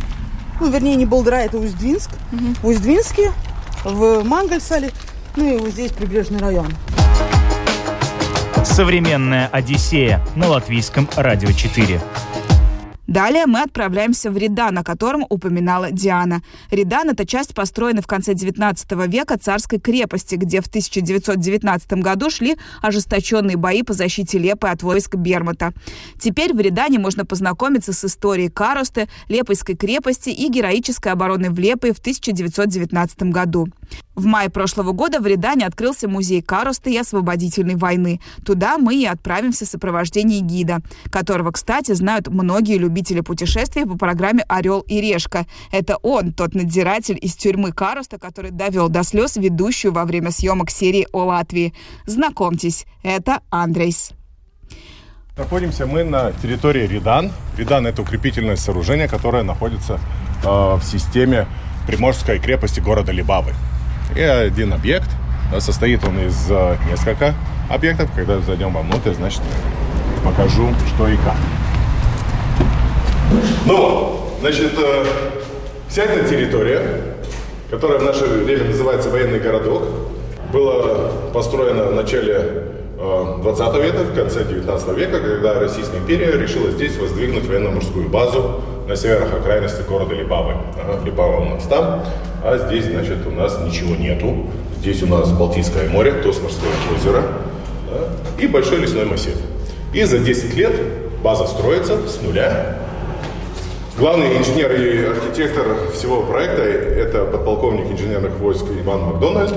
ну, 0.61 0.69
вернее, 0.69 0.95
не 0.95 1.05
Болдырай, 1.05 1.45
это 1.45 1.57
Усть-Двинск. 1.57 2.09
Угу. 2.31 2.43
В 2.61 2.67
Усть-Двинске, 2.67 3.31
в 3.83 4.23
Мангальсале, 4.23 4.91
ну 5.35 5.45
и 5.45 5.57
вот 5.57 5.71
здесь 5.71 5.91
прибрежный 5.91 6.39
район. 6.39 6.67
Современная 8.63 9.47
Одиссея 9.47 10.25
на 10.35 10.47
латвийском 10.47 11.09
радио 11.17 11.51
4. 11.51 11.99
Далее 13.15 13.45
мы 13.45 13.61
отправляемся 13.61 14.29
в 14.29 14.37
Редан, 14.37 14.77
о 14.77 14.83
котором 14.83 15.25
упоминала 15.29 15.89
Диана. 15.89 16.41
Редан– 16.69 17.09
это 17.11 17.25
часть, 17.25 17.55
построенной 17.55 18.01
в 18.01 18.07
конце 18.07 18.33
19 18.33 18.91
века 19.07 19.37
царской 19.37 19.79
крепости, 19.79 20.35
где 20.35 20.59
в 20.59 20.67
1919 20.67 21.93
году 21.93 22.29
шли 22.29 22.57
ожесточенные 22.81 23.55
бои 23.55 23.83
по 23.83 23.93
защите 23.93 24.37
Лепы 24.37 24.67
от 24.67 24.83
войск 24.83 25.15
Бермата. 25.15 25.71
Теперь 26.19 26.53
в 26.53 26.59
Редане 26.59 26.99
можно 26.99 27.25
познакомиться 27.25 27.93
с 27.93 28.03
историей 28.03 28.49
Каросты, 28.49 29.07
Лепойской 29.29 29.77
крепости 29.77 30.27
и 30.27 30.49
героической 30.49 31.13
обороны 31.13 31.51
в 31.51 31.57
Лепе 31.57 31.93
в 31.93 31.99
1919 31.99 33.31
году. 33.31 33.69
В 34.15 34.25
мае 34.25 34.49
прошлого 34.49 34.93
года 34.93 35.19
в 35.19 35.27
Редане 35.27 35.65
открылся 35.65 36.07
музей 36.07 36.41
Каросты 36.41 36.93
и 36.93 36.97
освободительной 36.97 37.75
войны. 37.75 38.21
Туда 38.45 38.77
мы 38.77 38.95
и 38.95 39.05
отправимся 39.05 39.65
в 39.65 39.69
сопровождении 39.69 40.39
гида, 40.39 40.79
которого, 41.11 41.51
кстати, 41.51 41.91
знают 41.91 42.29
многие 42.29 42.77
любители 42.77 43.19
путешествий 43.19 43.85
по 43.85 43.97
программе 43.97 44.43
«Орел 44.47 44.79
и 44.81 45.01
решка». 45.01 45.45
Это 45.71 45.97
он, 45.97 46.31
тот 46.31 46.55
надзиратель 46.55 47.19
из 47.21 47.35
тюрьмы 47.35 47.73
Кароста, 47.73 48.17
который 48.17 48.51
довел 48.51 48.87
до 48.87 49.03
слез 49.03 49.35
ведущую 49.35 49.91
во 49.91 50.05
время 50.05 50.31
съемок 50.31 50.69
серии 50.69 51.07
о 51.11 51.25
Латвии. 51.25 51.73
Знакомьтесь, 52.05 52.85
это 53.03 53.41
Андрейс. 53.49 54.11
Находимся 55.37 55.85
мы 55.85 56.05
на 56.05 56.31
территории 56.31 56.87
Редан. 56.87 57.33
Редан– 57.57 57.85
это 57.87 58.01
укрепительное 58.01 58.55
сооружение, 58.55 59.09
которое 59.09 59.43
находится 59.43 59.99
э, 60.43 60.47
в 60.47 60.81
системе 60.81 61.45
Приморской 61.87 62.39
крепости 62.39 62.79
города 62.79 63.11
Либавы. 63.11 63.53
И 64.15 64.21
один 64.21 64.73
объект, 64.73 65.09
состоит 65.59 66.03
он 66.03 66.19
из 66.19 66.49
э, 66.49 66.77
нескольких 66.89 67.33
объектов. 67.69 68.09
Когда 68.15 68.39
зайдем 68.39 68.73
вовнутрь, 68.73 69.13
значит, 69.13 69.41
покажу, 70.23 70.69
что 70.95 71.07
и 71.07 71.15
как. 71.17 71.35
Ну, 73.65 74.37
значит, 74.41 74.73
э, 74.77 75.05
вся 75.87 76.03
эта 76.03 76.27
территория, 76.27 76.81
которая 77.69 77.99
в 77.99 78.03
наше 78.03 78.25
время 78.25 78.65
называется 78.65 79.09
военный 79.09 79.39
городок, 79.39 79.83
была 80.51 81.11
построена 81.33 81.85
в 81.85 81.95
начале 81.95 82.71
20 82.97 83.75
э, 83.75 83.81
века, 83.81 83.99
в 83.99 84.15
конце 84.15 84.45
19 84.45 84.97
века, 84.97 85.19
когда 85.19 85.59
Российская 85.59 85.97
империя 85.97 86.31
решила 86.31 86.71
здесь 86.71 86.97
воздвигнуть 86.97 87.47
военно-морскую 87.47 88.09
базу 88.09 88.61
на 88.87 88.95
северных 88.95 89.33
окраинностях 89.33 89.87
города 89.87 90.13
Либавы. 90.13 90.53
Либава 91.03 91.41
у 91.41 91.45
нас 91.45 91.63
там, 91.63 92.03
а 92.45 92.59
здесь, 92.59 92.85
значит, 92.85 93.25
у 93.25 93.31
нас 93.31 93.59
ничего 93.65 93.95
нету. 93.95 94.45
Здесь 94.77 95.01
у 95.01 95.07
нас 95.07 95.31
Балтийское 95.31 95.89
море, 95.89 96.11
Тосморское 96.11 96.69
озеро 96.95 97.23
да, 97.89 98.43
и 98.43 98.45
большой 98.45 98.77
лесной 98.77 99.05
массив. 99.05 99.35
И 99.93 100.03
за 100.03 100.19
10 100.19 100.53
лет 100.55 100.79
база 101.23 101.47
строится 101.47 101.97
с 102.07 102.21
нуля. 102.21 102.77
Главный 103.97 104.37
инженер 104.37 104.71
и 104.73 105.05
архитектор 105.05 105.65
всего 105.95 106.21
проекта– 106.21 106.61
это 106.61 107.25
подполковник 107.25 107.91
инженерных 107.91 108.37
войск 108.37 108.65
Иван 108.79 109.05
Макдональд. 109.05 109.55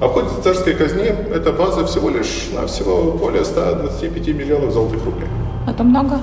А 0.00 0.08
в 0.08 0.12
ходе 0.12 0.28
царской 0.42 0.74
казни 0.74 1.04
эта 1.04 1.52
база 1.52 1.86
всего 1.86 2.10
лишь 2.10 2.48
навсего 2.54 3.12
более 3.12 3.44
125 3.44 4.28
миллионов 4.28 4.72
золотых 4.72 5.04
рублей. 5.04 5.28
Это 5.68 5.84
много? 5.84 6.18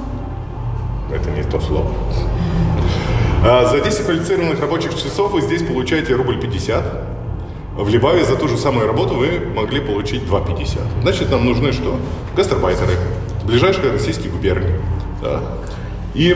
Это 1.14 1.30
не 1.32 1.44
то 1.44 1.62
слово. 1.62 1.88
А 3.46 3.66
за 3.66 3.82
10 3.82 4.06
квалифицированных 4.06 4.62
рабочих 4.62 4.96
часов 4.96 5.34
вы 5.34 5.42
здесь 5.42 5.64
получаете 5.64 6.16
рубль 6.16 6.40
50. 6.40 6.82
В 7.76 7.90
Либаве 7.90 8.24
за 8.24 8.38
ту 8.38 8.48
же 8.48 8.58
самую 8.58 8.88
работу 8.88 9.16
вы 9.16 9.42
могли 9.54 9.82
получить 9.82 10.24
2,50. 10.24 10.80
Значит, 11.02 11.30
нам 11.30 11.46
нужны 11.46 11.74
что? 11.74 11.98
Гастарбайтеры. 12.38 12.94
Ближайшие 13.44 13.92
российские 13.92 14.32
губернии. 14.32 14.80
Да. 15.22 15.42
И 16.14 16.32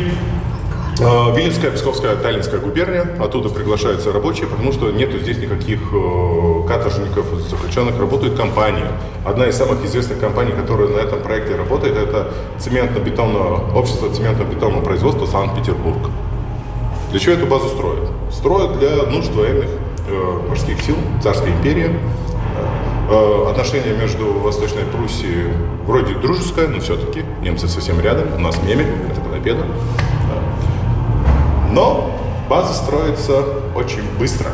э, 1.00 1.00
Виленская, 1.00 1.72
Псковская, 1.72 2.18
Таллинская 2.18 2.60
губерния. 2.60 3.08
Оттуда 3.22 3.48
приглашаются 3.48 4.12
рабочие, 4.12 4.48
потому 4.48 4.74
что 4.74 4.92
нету 4.92 5.18
здесь 5.18 5.38
никаких 5.38 5.80
э, 5.94 6.68
каторжников, 6.68 7.28
заключенных. 7.40 7.98
Работают 7.98 8.36
компании. 8.36 8.84
Одна 9.26 9.48
из 9.48 9.56
самых 9.56 9.86
известных 9.86 10.20
компаний, 10.20 10.52
которая 10.52 10.90
на 10.90 10.98
этом 10.98 11.22
проекте 11.22 11.56
работает, 11.56 11.96
это 11.96 12.34
цементно-бетонное 12.60 13.74
общество 13.74 14.08
цементно-бетонного 14.08 14.84
производства 14.84 15.26
Санкт-Петербург. 15.26 16.10
Для 17.18 17.24
чего 17.24 17.34
эту 17.34 17.48
базу 17.48 17.68
строят? 17.70 18.10
Строят 18.32 18.78
для 18.78 18.96
нужд 19.08 19.34
военных 19.34 19.70
э, 20.08 20.40
морских 20.48 20.80
сил 20.82 20.96
Царской 21.20 21.50
империи. 21.50 21.90
Э, 23.10 23.48
отношения 23.50 23.98
между 24.00 24.34
Восточной 24.34 24.84
Пруссией 24.84 25.52
вроде 25.88 26.14
дружеское, 26.14 26.68
но 26.68 26.80
все-таки 26.80 27.24
немцы 27.42 27.68
совсем 27.68 28.00
рядом, 28.02 28.36
у 28.36 28.40
нас 28.40 28.62
меме, 28.62 28.86
это 29.10 29.20
победа. 29.22 29.66
Но 31.72 32.12
база 32.48 32.76
строится 32.76 33.44
очень 33.76 34.04
быстро. 34.20 34.52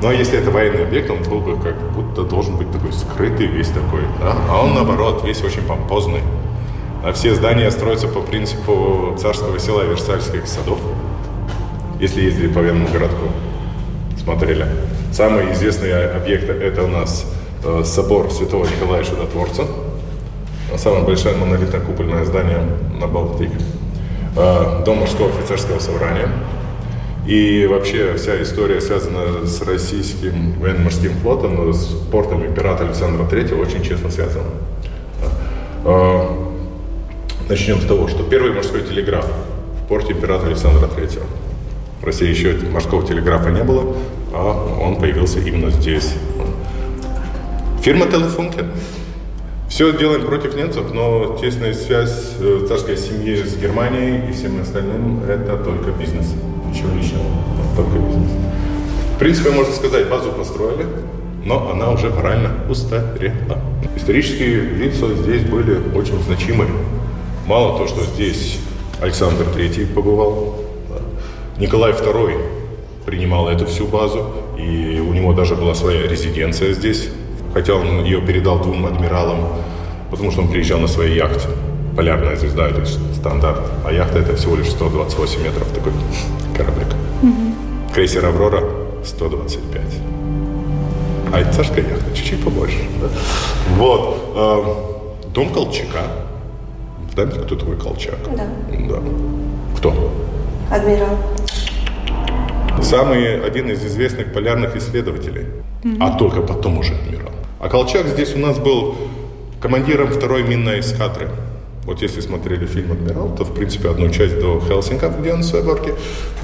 Но 0.00 0.10
если 0.10 0.38
это 0.38 0.50
военный 0.50 0.84
объект, 0.84 1.10
он 1.10 1.22
был 1.24 1.40
бы 1.40 1.60
как 1.60 1.76
будто 1.92 2.22
должен 2.22 2.56
быть 2.56 2.72
такой 2.72 2.94
скрытый, 2.94 3.48
весь 3.48 3.68
такой, 3.68 4.00
да? 4.18 4.34
А 4.48 4.62
он 4.64 4.72
наоборот, 4.72 5.24
весь 5.26 5.42
очень 5.42 5.60
помпозный. 5.60 6.22
А 7.04 7.12
все 7.12 7.34
здания 7.34 7.70
строятся 7.70 8.08
по 8.08 8.22
принципу 8.22 9.14
царского 9.18 9.58
села 9.58 9.82
Версальских 9.82 10.46
садов. 10.46 10.78
Если 12.00 12.22
ездили 12.22 12.48
по 12.48 12.60
военному 12.60 12.88
городку, 12.88 13.26
смотрели. 14.16 14.66
Самый 15.12 15.52
известный 15.52 16.10
объект 16.12 16.48
это 16.48 16.84
у 16.84 16.86
нас 16.86 17.26
э, 17.64 17.82
собор 17.84 18.30
Святого 18.30 18.66
Николая 18.66 19.02
Чудотворца. 19.02 19.64
Самое 20.76 21.04
большое 21.04 21.34
монолитное 21.36 21.80
купольное 21.80 22.24
здание 22.24 22.60
на 23.00 23.06
Балтике. 23.06 23.56
Э, 24.36 24.82
Дом 24.84 24.98
морского 24.98 25.30
офицерского 25.30 25.78
собрания. 25.80 26.28
И 27.26 27.66
вообще 27.66 28.14
вся 28.14 28.40
история 28.42 28.80
связана 28.80 29.44
с 29.44 29.60
российским 29.62 30.52
военно-морским 30.60 31.12
флотом, 31.20 31.72
с 31.72 31.86
портом 32.12 32.44
императора 32.46 32.88
Александра 32.88 33.24
III 33.24 33.60
очень 33.60 33.82
честно 33.82 34.10
связана. 34.10 34.50
Э, 35.84 36.48
Начнем 37.48 37.80
с 37.80 37.86
того, 37.86 38.08
что 38.08 38.24
первый 38.24 38.52
морской 38.52 38.82
телеграф 38.82 39.24
в 39.82 39.88
порте 39.88 40.12
императора 40.12 40.48
Александра 40.48 40.86
III. 40.86 41.22
России 42.08 42.28
еще 42.30 42.56
морского 42.70 43.06
телеграфа 43.06 43.50
не 43.50 43.62
было, 43.62 43.94
а 44.32 44.80
он 44.80 44.96
появился 44.96 45.40
именно 45.40 45.70
здесь. 45.70 46.14
Фирма 47.82 48.06
Телефункен. 48.06 48.70
Все 49.68 49.92
делаем 49.92 50.24
против 50.24 50.56
немцев, 50.56 50.84
но 50.94 51.36
тесная 51.38 51.74
связь 51.74 52.32
э, 52.40 52.64
царской 52.66 52.96
семьи 52.96 53.42
с 53.42 53.58
Германией 53.58 54.30
и 54.30 54.32
всем 54.32 54.58
остальным– 54.58 55.22
это 55.28 55.58
только 55.58 55.90
бизнес. 55.90 56.32
Ничего 56.66 56.96
личного, 56.96 57.26
только 57.76 57.98
бизнес. 57.98 58.30
В 59.14 59.18
принципе, 59.18 59.50
можно 59.50 59.74
сказать, 59.74 60.08
базу 60.08 60.32
построили, 60.32 60.86
но 61.44 61.70
она 61.70 61.90
уже 61.90 62.08
морально 62.08 62.52
устарела. 62.70 63.58
Исторические 63.96 64.62
лица 64.62 65.14
здесь 65.14 65.42
были 65.42 65.78
очень 65.94 66.22
значимые. 66.22 66.70
Мало 67.46 67.78
то, 67.78 67.86
что 67.86 68.02
здесь 68.02 68.60
Александр 69.02 69.44
III 69.54 69.92
побывал, 69.92 70.67
Николай 71.60 71.90
II 71.90 72.40
принимал 73.04 73.48
эту 73.48 73.66
всю 73.66 73.88
базу, 73.88 74.30
и 74.56 75.00
у 75.00 75.12
него 75.12 75.32
даже 75.32 75.56
была 75.56 75.74
своя 75.74 76.06
резиденция 76.06 76.72
здесь, 76.72 77.08
хотя 77.52 77.74
он 77.74 78.04
ее 78.04 78.20
передал 78.20 78.60
двум 78.60 78.86
адмиралам, 78.86 79.40
потому 80.10 80.30
что 80.30 80.42
он 80.42 80.48
приезжал 80.48 80.78
на 80.78 80.86
своей 80.86 81.16
яхте. 81.16 81.48
Полярная 81.96 82.36
звезда– 82.36 82.68
это 82.70 82.86
стандарт, 82.86 83.60
а 83.84 83.92
яхта– 83.92 84.18
это 84.20 84.36
всего 84.36 84.54
лишь 84.54 84.68
128 84.70 85.42
метров, 85.42 85.68
такой 85.72 85.92
кораблик. 86.56 86.86
Mm-hmm. 87.22 87.92
Крейсер 87.92 88.24
«Аврора»– 88.24 88.62
125. 89.04 89.82
А 91.32 91.40
это 91.40 91.52
царская 91.52 91.84
яхта, 91.84 92.14
чуть-чуть 92.14 92.44
побольше. 92.44 92.78
Да? 93.00 93.08
Вот. 93.76 94.16
Э, 94.36 95.32
дом 95.34 95.52
Колчака. 95.52 96.02
Знаете, 97.14 97.40
кто 97.40 97.56
такой 97.56 97.76
Колчак? 97.76 98.18
Да. 98.36 98.46
Да. 98.88 99.00
Кто? 99.76 100.12
Адмирал. 100.70 101.16
Самый 102.82 103.40
один 103.44 103.70
из 103.70 103.84
известных 103.84 104.32
полярных 104.32 104.76
исследователей, 104.76 105.46
mm-hmm. 105.82 105.96
а 106.00 106.16
только 106.18 106.40
потом 106.42 106.78
уже 106.78 106.94
адмирал. 106.94 107.32
А 107.60 107.68
Колчак 107.68 108.06
здесь 108.06 108.34
у 108.34 108.38
нас 108.38 108.58
был 108.58 108.94
командиром 109.60 110.08
второй 110.08 110.42
минной 110.42 110.80
эскадры. 110.80 111.28
Вот 111.84 112.02
если 112.02 112.20
смотрели 112.20 112.66
фильм 112.66 112.92
«Адмирал», 112.92 113.34
то, 113.34 113.44
в 113.44 113.54
принципе, 113.54 113.88
одну 113.88 114.10
часть 114.10 114.38
до 114.38 114.60
Хелсинка, 114.60 115.08
где 115.08 115.32
он 115.32 115.40
в 115.40 115.44
своей 115.44 115.64
барке, 115.64 115.94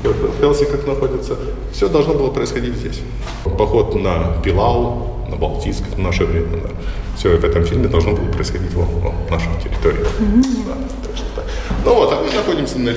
в 0.02 0.40
Хелсинках 0.40 0.86
находится, 0.86 1.36
все 1.70 1.88
должно 1.88 2.14
было 2.14 2.30
происходить 2.30 2.74
здесь. 2.74 3.00
Поход 3.44 3.94
на 3.94 4.40
Пилау, 4.42 5.26
на 5.28 5.36
Балтийск 5.36 5.82
в 5.94 5.98
наше 5.98 6.24
время, 6.24 6.62
да. 6.62 6.70
все 7.16 7.36
в 7.36 7.44
этом 7.44 7.62
фильме 7.64 7.88
должно 7.88 8.12
было 8.12 8.24
происходить 8.32 8.72
во, 8.72 8.84
во 8.84 9.12
нашей 9.30 9.50
территории. 9.62 10.00
Mm-hmm. 10.00 10.66
Да, 10.66 10.74
так 11.06 11.16
что, 11.16 11.26
так. 11.36 11.44
Ну 11.84 11.94
вот, 11.94 12.12
а 12.12 12.22
мы 12.22 12.34
находимся 12.34 12.78
на 12.78 12.88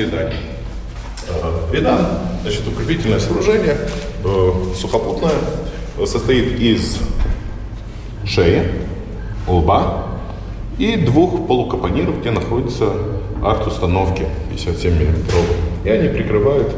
Редан, 1.72 2.08
значит, 2.44 2.68
укрепительное 2.68 3.20
сооружение, 3.20 3.78
э, 4.24 4.52
сухопутное, 4.76 5.36
состоит 6.06 6.60
из 6.60 7.00
шеи, 8.26 8.64
лба 9.48 10.08
и 10.78 10.96
двух 10.96 11.48
полукапониров, 11.48 12.20
где 12.20 12.32
находятся 12.32 12.94
арт-установки 13.44 14.26
57 14.52 14.94
мм. 14.94 15.18
И 15.84 15.90
они 15.90 16.10
прикрывают 16.10 16.76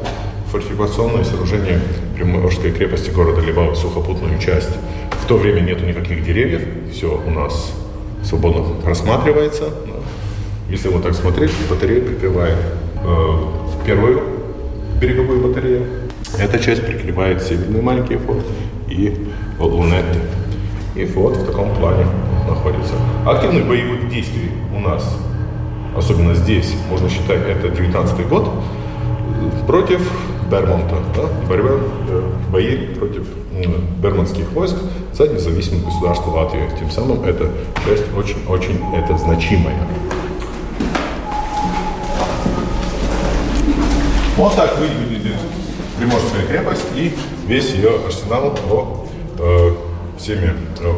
фортификационное 0.51 1.23
сооружение 1.23 1.79
Приморской 2.15 2.71
крепости 2.71 3.11
города 3.11 3.41
Либава, 3.41 3.75
сухопутную 3.75 4.39
часть. 4.39 4.71
В 5.11 5.25
то 5.25 5.37
время 5.37 5.61
нету 5.61 5.85
никаких 5.85 6.23
деревьев, 6.23 6.61
все 6.91 7.21
у 7.25 7.29
нас 7.29 7.71
свободно 8.23 8.65
рассматривается. 8.85 9.69
Если 10.69 10.89
вот 10.89 11.03
так 11.03 11.13
смотреть, 11.13 11.51
батарея 11.69 12.01
прикрывает 12.01 12.57
э, 13.03 13.85
первую 13.85 14.38
береговую 14.99 15.47
батарею. 15.47 15.85
Эта 16.37 16.59
часть 16.59 16.85
прикрывает 16.85 17.41
северные 17.41 17.81
маленькие 17.81 18.19
форты 18.19 18.45
и 18.87 19.27
лунеты. 19.59 20.19
И 20.95 21.05
флот 21.05 21.37
в 21.37 21.45
таком 21.45 21.73
плане 21.75 22.05
находится. 22.47 22.93
Активных 23.25 23.67
боевых 23.67 24.09
действий 24.09 24.51
у 24.75 24.79
нас, 24.79 25.17
особенно 25.95 26.33
здесь, 26.35 26.73
можно 26.89 27.09
считать, 27.09 27.41
это 27.47 27.69
19 27.69 28.27
год, 28.27 28.49
против 29.67 30.01
Бермонта. 30.49 30.95
Да? 31.15 31.23
Борьба, 31.47 31.71
бои 32.51 32.87
против 32.95 33.27
бермонтских 34.01 34.51
войск 34.53 34.77
за 35.13 35.27
независимое 35.27 35.83
государство 35.83 36.31
Латвии. 36.31 36.61
Тем 36.79 36.89
самым 36.89 37.23
эта 37.23 37.49
часть 37.85 38.05
очень-очень 38.17 38.79
это 38.95 39.17
значимая. 39.17 39.77
Вот 44.39 44.55
так 44.55 44.77
выглядит 44.77 45.35
Приморская 45.97 46.47
крепость 46.47 46.85
и 46.95 47.13
весь 47.45 47.71
ее 47.71 47.99
арсенал 48.05 48.51
по 48.51 49.05
э, 49.37 49.71
всеми 50.17 50.53
э, 50.79 50.93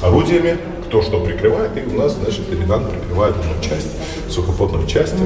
орудиями, 0.00 0.56
кто 0.86 1.02
что 1.02 1.20
прикрывает. 1.20 1.76
И 1.76 1.94
у 1.94 2.00
нас, 2.00 2.14
значит, 2.14 2.50
Редан 2.50 2.86
прикрывает 2.86 3.36
одну 3.36 3.60
часть, 3.60 3.88
сухопутную 4.30 4.86
часть, 4.86 5.16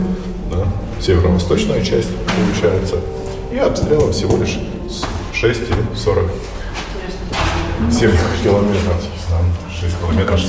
да, 0.50 0.66
северо-восточную 1.00 1.84
часть 1.84 2.08
получается. 2.26 2.96
И 3.52 3.58
обстрелом 3.58 4.10
всего 4.10 4.36
лишь 4.38 4.58
6 5.32 5.60
или 5.60 5.94
40 5.94 6.24
7 7.92 8.10
километров. 8.42 9.04
Там 9.30 9.44
6 9.80 10.00
километров 10.00 10.40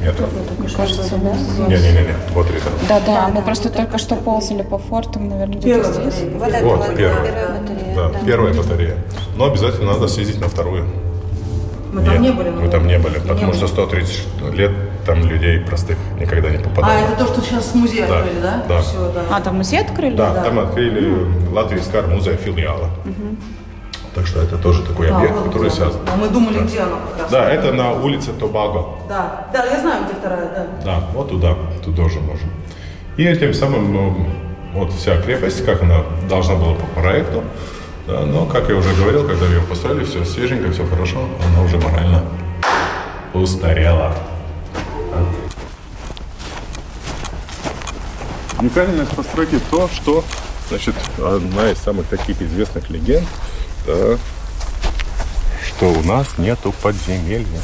метров. 0.02 0.76
Кажется, 0.76 1.16
да? 1.16 1.32
Не-не-не, 1.68 2.14
вот 2.34 2.46
Редан. 2.50 2.72
Да, 2.88 3.00
да, 3.00 3.28
мы 3.28 3.42
просто 3.42 3.70
только 3.70 3.98
что 3.98 4.16
ползали 4.16 4.62
по 4.62 4.78
фортам, 4.78 5.28
наверное, 5.28 5.56
где-то 5.58 5.92
здесь. 5.92 6.20
Вот 6.34 6.52
Вот, 6.62 6.78
вот 6.78 6.96
первая. 6.96 7.24
первая 7.24 7.60
батарея. 7.60 7.94
Да, 7.96 8.10
первая 8.26 8.54
батарея. 8.54 8.96
Но 9.36 9.46
обязательно 9.46 9.92
надо 9.92 10.08
съездить 10.08 10.40
на 10.40 10.48
вторую. 10.48 10.86
Мы 11.92 12.04
там 12.04 12.20
не 12.20 12.32
были. 12.32 12.50
Мы 12.50 12.68
там 12.68 12.86
не 12.88 12.98
были, 12.98 13.20
потому 13.20 13.46
были. 13.52 13.56
что 13.56 13.68
130 13.68 14.26
лет 14.54 14.72
там 15.06 15.20
людей 15.24 15.60
простых 15.60 15.96
никогда 16.18 16.50
не 16.50 16.56
А, 16.56 16.60
попадало. 16.60 16.92
это 16.92 17.24
то, 17.24 17.26
что 17.32 17.40
сейчас 17.42 17.72
музей 17.74 18.04
Да, 18.08 18.18
открыли, 18.18 18.40
да? 18.40 18.64
да. 18.68 18.80
Все, 18.82 19.12
да. 19.14 19.22
А, 19.30 19.40
там 19.40 19.56
музей 19.58 19.80
открыли? 19.80 20.16
Да, 20.16 20.42
там 20.42 20.58
открыли 20.58 21.26
Латвийская 21.52 22.02
музей 22.02 22.36
филиала. 22.36 22.88
Так 24.14 24.26
что 24.28 24.40
это 24.40 24.56
тоже 24.58 24.82
такой 24.84 25.08
Да, 25.08 25.16
объект, 25.16 25.34
вот 25.34 25.46
который 25.46 25.68
где. 25.68 25.76
связан. 25.76 26.00
А 26.12 26.16
мы 26.16 26.28
думали, 26.28 26.58
где 26.60 26.80
она 26.80 26.96
как 27.10 27.22
раз. 27.22 27.30
Да, 27.32 27.50
это 27.50 27.72
на 27.72 27.92
улице 27.92 28.32
Тобаго. 28.32 28.86
Да, 29.08 29.48
да, 29.52 29.64
я 29.64 29.80
знаю, 29.80 30.04
где 30.04 30.14
вторая, 30.14 30.50
да. 30.54 30.66
Да, 30.84 31.00
вот 31.12 31.30
туда, 31.30 31.56
туда 31.84 31.96
тоже 31.96 32.20
можно. 32.20 32.48
И 33.16 33.36
тем 33.36 33.52
самым, 33.54 33.92
ну, 33.92 34.26
вот 34.74 34.92
вся 34.92 35.20
крепость, 35.20 35.64
как 35.64 35.82
она 35.82 36.02
должна 36.28 36.54
была 36.54 36.74
по 36.74 36.86
проекту, 37.00 37.42
да, 38.06 38.20
но, 38.20 38.46
как 38.46 38.68
я 38.68 38.76
уже 38.76 38.92
говорил, 38.94 39.26
когда 39.26 39.46
ее 39.46 39.60
построили, 39.62 40.04
все 40.04 40.24
свеженько, 40.24 40.70
все 40.70 40.86
хорошо, 40.86 41.18
она 41.48 41.62
уже 41.64 41.78
морально 41.78 42.22
устарела. 43.32 44.14
Уникальность 48.60 49.10
постройки 49.10 49.58
то, 49.70 49.88
что, 49.88 50.24
значит, 50.68 50.94
одна 51.18 51.70
из 51.70 51.78
самых 51.78 52.06
таких 52.06 52.40
известных 52.40 52.88
легенд, 52.90 53.26
да, 53.86 54.18
что 55.66 55.92
у 55.92 56.02
нас 56.02 56.38
нету 56.38 56.72
подземелья. 56.82 57.60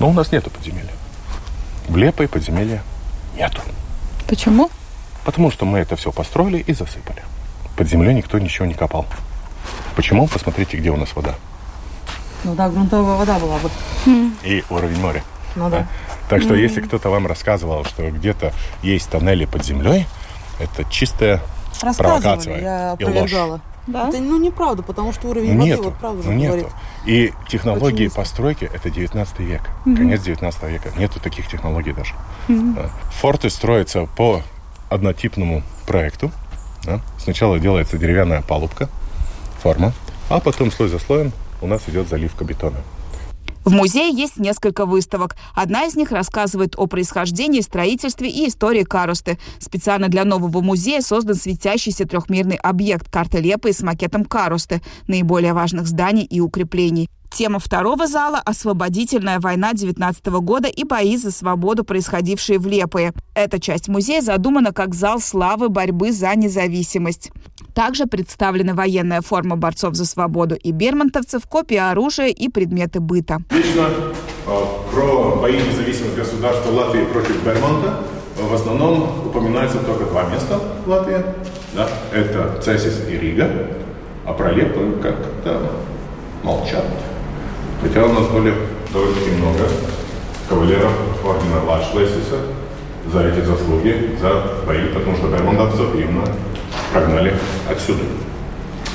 Но 0.00 0.10
у 0.10 0.12
нас 0.12 0.32
нету 0.32 0.50
подземелья. 0.50 0.92
В 1.88 1.96
Лепой 1.96 2.28
подземелья 2.28 2.82
нету. 3.36 3.60
Почему? 4.26 4.70
Потому 5.24 5.50
что 5.50 5.64
мы 5.64 5.78
это 5.78 5.96
все 5.96 6.10
построили 6.10 6.58
и 6.58 6.72
засыпали. 6.72 7.22
Под 7.76 7.88
землей 7.88 8.14
никто 8.14 8.38
ничего 8.38 8.66
не 8.66 8.74
копал. 8.74 9.06
Почему? 9.94 10.26
Посмотрите, 10.26 10.76
где 10.76 10.90
у 10.90 10.96
нас 10.96 11.14
вода. 11.14 11.34
Ну 12.44 12.54
да, 12.54 12.68
грунтовая 12.68 13.16
вода 13.16 13.38
была 13.38 13.58
вот. 13.58 13.72
И 14.42 14.64
уровень 14.70 15.00
моря. 15.00 15.22
Ну 15.54 15.70
да. 15.70 15.86
Так 16.28 16.42
что, 16.42 16.54
если 16.54 16.80
кто-то 16.80 17.10
вам 17.10 17.26
рассказывал, 17.26 17.84
что 17.84 18.10
где-то 18.10 18.52
есть 18.82 19.10
тоннели 19.10 19.44
под 19.44 19.64
землей, 19.64 20.06
это 20.58 20.84
чистая 20.84 21.40
провокация 21.96 22.60
я 22.60 22.96
и 22.98 23.04
ложь. 23.04 23.32
Да? 23.86 24.08
Это, 24.08 24.18
ну, 24.20 24.38
неправда, 24.38 24.82
потому 24.82 25.12
что 25.12 25.28
уровень 25.28 25.54
Нету, 25.54 25.82
воды, 25.82 25.90
вот 25.90 25.98
правда 25.98 26.22
же 26.22 26.30
ну, 26.30 26.34
нету. 26.36 26.52
говорит. 26.52 26.72
И 27.04 27.32
технологии 27.48 28.06
Очень 28.06 28.14
постройки 28.14 28.70
это 28.72 28.90
19 28.90 29.40
век, 29.40 29.62
конец 29.84 30.22
19 30.22 30.62
века. 30.64 30.90
Нету 30.96 31.20
таких 31.20 31.48
технологий 31.48 31.92
даже. 31.92 32.14
Да. 32.48 32.90
Форты 33.20 33.50
строятся 33.50 34.06
по 34.16 34.42
однотипному 34.88 35.62
проекту. 35.86 36.30
да. 36.84 37.00
Сначала 37.18 37.58
делается 37.58 37.98
деревянная 37.98 38.42
палубка, 38.42 38.88
форма, 39.60 39.92
а 40.28 40.38
потом 40.38 40.70
слой 40.70 40.88
за 40.88 40.98
слоем 40.98 41.32
у 41.60 41.66
нас 41.66 41.82
идет 41.88 42.08
заливка 42.08 42.44
бетона. 42.44 42.78
В 43.64 43.72
музее 43.72 44.10
есть 44.10 44.38
несколько 44.38 44.86
выставок. 44.86 45.36
Одна 45.54 45.84
из 45.84 45.94
них 45.94 46.10
рассказывает 46.10 46.74
о 46.76 46.86
происхождении, 46.86 47.60
строительстве 47.60 48.28
и 48.28 48.48
истории 48.48 48.82
Карусты. 48.82 49.38
Специально 49.60 50.08
для 50.08 50.24
нового 50.24 50.60
музея 50.60 51.00
создан 51.00 51.36
светящийся 51.36 52.06
трехмерный 52.06 52.56
объект 52.56 53.08
карты 53.10 53.38
Лепы 53.38 53.72
с 53.72 53.82
макетом 53.82 54.24
Карусты, 54.24 54.82
наиболее 55.06 55.52
важных 55.52 55.86
зданий 55.86 56.24
и 56.24 56.40
укреплений. 56.40 57.08
Тема 57.32 57.60
второго 57.60 58.06
зала– 58.06 58.42
освободительная 58.44 59.40
война 59.40 59.72
19 59.72 60.26
года 60.40 60.68
и 60.68 60.84
бои 60.84 61.16
за 61.16 61.30
свободу, 61.30 61.82
происходившие 61.82 62.58
в 62.58 62.66
Лепое. 62.66 63.14
Эта 63.34 63.58
часть 63.58 63.88
музея 63.88 64.20
задумана 64.20 64.72
как 64.72 64.94
зал 64.94 65.18
славы 65.18 65.70
борьбы 65.70 66.12
за 66.12 66.34
независимость. 66.36 67.30
Также 67.74 68.06
представлены 68.06 68.74
военная 68.74 69.22
форма 69.22 69.56
борцов 69.56 69.94
за 69.94 70.04
свободу 70.04 70.54
и 70.54 70.72
бермонтовцев, 70.72 71.46
копии 71.46 71.76
оружия 71.76 72.28
и 72.28 72.48
предметы 72.48 73.00
быта. 73.00 73.38
Лично 73.50 73.88
э, 74.46 74.64
про 74.92 75.36
бои 75.36 75.56
независимых 75.56 76.16
государств 76.16 76.70
Латвии 76.70 77.04
против 77.04 77.42
Бермонта 77.44 78.00
э, 78.38 78.42
в 78.42 78.52
основном 78.52 79.26
упоминается 79.26 79.78
только 79.78 80.04
два 80.04 80.24
места 80.24 80.60
в 80.84 80.88
Латвии. 80.88 81.24
Да? 81.74 81.88
Это 82.12 82.60
Цесис 82.62 83.08
и 83.08 83.16
Рига. 83.16 83.50
А 84.26 84.34
про 84.34 84.52
Лепу 84.52 85.00
как-то 85.02 85.72
молчат. 86.42 86.84
Хотя 87.80 88.04
у 88.04 88.12
нас 88.12 88.28
были 88.28 88.54
довольно-таки 88.92 89.30
много 89.30 89.68
кавалеров 90.48 90.92
ордена 91.24 91.64
Лашлесиса 91.64 92.36
за 93.12 93.20
эти 93.28 93.44
заслуги, 93.44 94.16
за 94.20 94.42
бои, 94.66 94.86
потому 94.94 95.16
что 95.16 95.28
бермонтовцев 95.28 95.94
именно 95.94 96.24
прогнали 96.92 97.34
отсюда, 97.70 98.02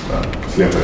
да, 0.10 0.22
с 0.54 0.58
Лепой. 0.58 0.82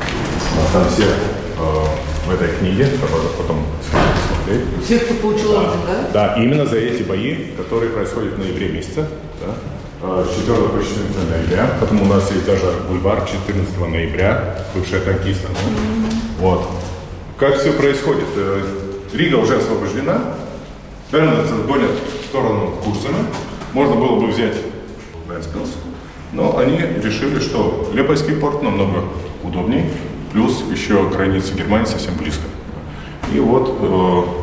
А 0.00 0.72
Там 0.72 0.88
все 0.88 1.02
э, 1.02 2.28
в 2.28 2.32
этой 2.32 2.56
книге, 2.58 2.86
которую 3.00 3.28
потом 3.30 3.64
посмотреть. 3.78 4.84
Все, 4.84 4.98
кто 5.00 5.14
получил 5.14 5.56
орден, 5.56 5.80
да? 5.86 6.08
Да, 6.12 6.42
именно 6.42 6.64
за 6.64 6.76
эти 6.76 7.02
бои, 7.02 7.46
которые 7.56 7.90
происходят 7.90 8.34
в 8.34 8.38
ноябре 8.38 8.68
месяце, 8.68 9.06
да, 9.40 9.54
э, 10.02 10.24
с 10.24 10.36
4 10.40 10.56
по 10.68 10.78
14 10.82 11.30
ноября, 11.30 11.70
потому 11.80 12.04
у 12.04 12.08
нас 12.08 12.30
есть 12.30 12.46
даже 12.46 12.72
бульвар 12.88 13.26
14 13.26 13.78
ноября, 13.80 14.58
бывшая 14.74 15.00
танкиста. 15.00 15.48
ну. 15.52 16.08
Вот. 16.38 16.68
Как 17.38 17.58
все 17.58 17.72
происходит? 17.72 18.28
Э, 18.36 18.62
Рига 19.12 19.36
уже 19.36 19.56
освобождена, 19.56 20.20
Бернардцы 21.14 21.54
гонят 21.68 21.92
в 21.92 22.24
сторону 22.26 22.72
Курсена. 22.82 23.18
Можно 23.72 23.94
было 23.94 24.18
бы 24.18 24.26
взять 24.26 24.56
Венспилс, 25.28 25.70
но 26.32 26.58
они 26.58 26.76
решили, 26.76 27.38
что 27.38 27.88
Лепойский 27.94 28.34
порт 28.34 28.64
намного 28.64 29.04
удобнее, 29.44 29.88
плюс 30.32 30.64
еще 30.72 31.08
граница 31.08 31.54
Германии 31.54 31.84
совсем 31.84 32.16
близко. 32.16 32.42
И 33.32 33.38
вот 33.38 33.78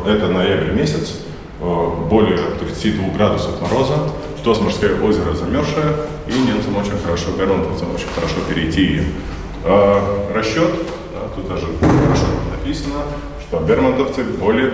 э, 0.06 0.12
это 0.12 0.28
ноябрь 0.28 0.72
месяц, 0.72 1.16
э, 1.60 1.88
более 2.08 2.38
32 2.38 3.16
градусов 3.18 3.60
мороза, 3.60 4.08
Тосморское 4.42 4.98
озеро 4.98 5.34
замерзшее, 5.34 5.94
и 6.26 6.32
немцам 6.32 6.74
очень 6.78 6.98
хорошо, 7.04 7.32
бермонтовцам 7.38 7.94
очень 7.94 8.08
хорошо 8.14 8.36
перейти. 8.48 9.02
Э, 9.64 10.00
расчет, 10.34 10.70
да, 11.12 11.28
тут 11.36 11.48
даже 11.48 11.66
хорошо 11.78 12.24
написано, 12.50 13.02
что 13.46 13.60
бермонтовцы 13.60 14.24
более 14.24 14.72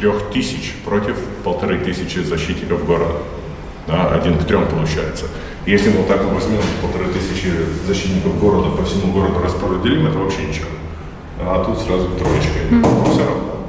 трех 0.00 0.30
тысяч 0.30 0.74
против 0.84 1.16
полторы 1.44 1.78
тысячи 1.78 2.18
защитников 2.20 2.86
города. 2.86 3.18
Да, 3.86 4.08
один 4.08 4.38
к 4.38 4.44
трем 4.44 4.66
получается. 4.66 5.26
Если 5.66 5.90
мы 5.90 5.98
вот 5.98 6.08
так 6.08 6.24
возьмем 6.24 6.62
полторы 6.80 7.06
тысячи 7.12 7.52
защитников 7.86 8.40
города 8.40 8.70
по 8.70 8.82
всему 8.82 9.12
городу 9.12 9.40
распределим, 9.40 10.06
это 10.06 10.18
вообще 10.18 10.46
ничего. 10.46 10.68
А 11.38 11.64
тут 11.64 11.78
сразу 11.80 12.08
троечка. 12.18 12.58
Но 12.70 13.04
все 13.04 13.20
равно. 13.20 13.59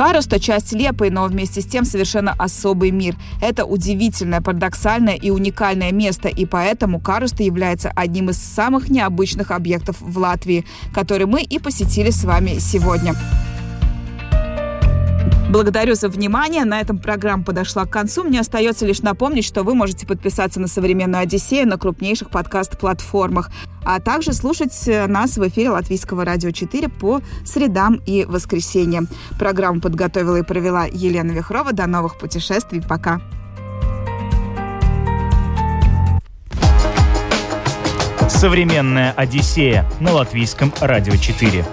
Каруста– 0.00 0.38
часть 0.40 0.72
Лепой, 0.72 1.10
но 1.10 1.26
вместе 1.26 1.60
с 1.60 1.66
тем 1.66 1.84
совершенно 1.84 2.32
особый 2.38 2.90
мир. 2.90 3.16
Это 3.42 3.66
удивительное, 3.66 4.40
парадоксальное 4.40 5.12
и 5.12 5.28
уникальное 5.28 5.92
место, 5.92 6.28
и 6.28 6.46
поэтому 6.46 7.00
Каруста 7.00 7.42
является 7.42 7.92
одним 7.94 8.30
из 8.30 8.38
самых 8.38 8.88
необычных 8.88 9.50
объектов 9.50 9.96
в 10.00 10.16
Латвии, 10.16 10.64
который 10.94 11.26
мы 11.26 11.42
и 11.42 11.58
посетили 11.58 12.08
с 12.08 12.24
вами 12.24 12.56
сегодня. 12.60 13.14
Благодарю 15.50 15.96
за 15.96 16.08
внимание. 16.08 16.64
На 16.64 16.80
этом 16.80 16.98
программа 16.98 17.42
подошла 17.42 17.84
к 17.84 17.90
концу. 17.90 18.22
Мне 18.22 18.38
остается 18.38 18.86
лишь 18.86 19.02
напомнить, 19.02 19.44
что 19.44 19.64
вы 19.64 19.74
можете 19.74 20.06
подписаться 20.06 20.60
на 20.60 20.68
«Современную 20.68 21.22
Одиссею» 21.22 21.66
на 21.66 21.76
крупнейших 21.76 22.30
подкаст-платформах, 22.30 23.50
а 23.84 23.98
также 23.98 24.32
слушать 24.32 24.86
э, 24.86 25.08
нас 25.08 25.38
в 25.38 25.48
эфире 25.48 25.70
Латвийского 25.70 26.24
радио 26.24 26.52
4 26.52 26.88
по 26.88 27.20
средам 27.44 28.00
и 28.06 28.24
воскресеньям. 28.26 29.08
Программу 29.40 29.80
подготовила 29.80 30.36
и 30.36 30.44
провела 30.44 30.84
Елена 30.84 31.32
Вихрова. 31.32 31.72
До 31.72 31.88
новых 31.88 32.16
путешествий. 32.16 32.80
Пока. 32.80 33.20
Современная 38.28 39.10
Одиссея 39.16 39.84
на 39.98 40.12
Латвийском 40.12 40.72
радио 40.80 41.16
4. 41.16 41.64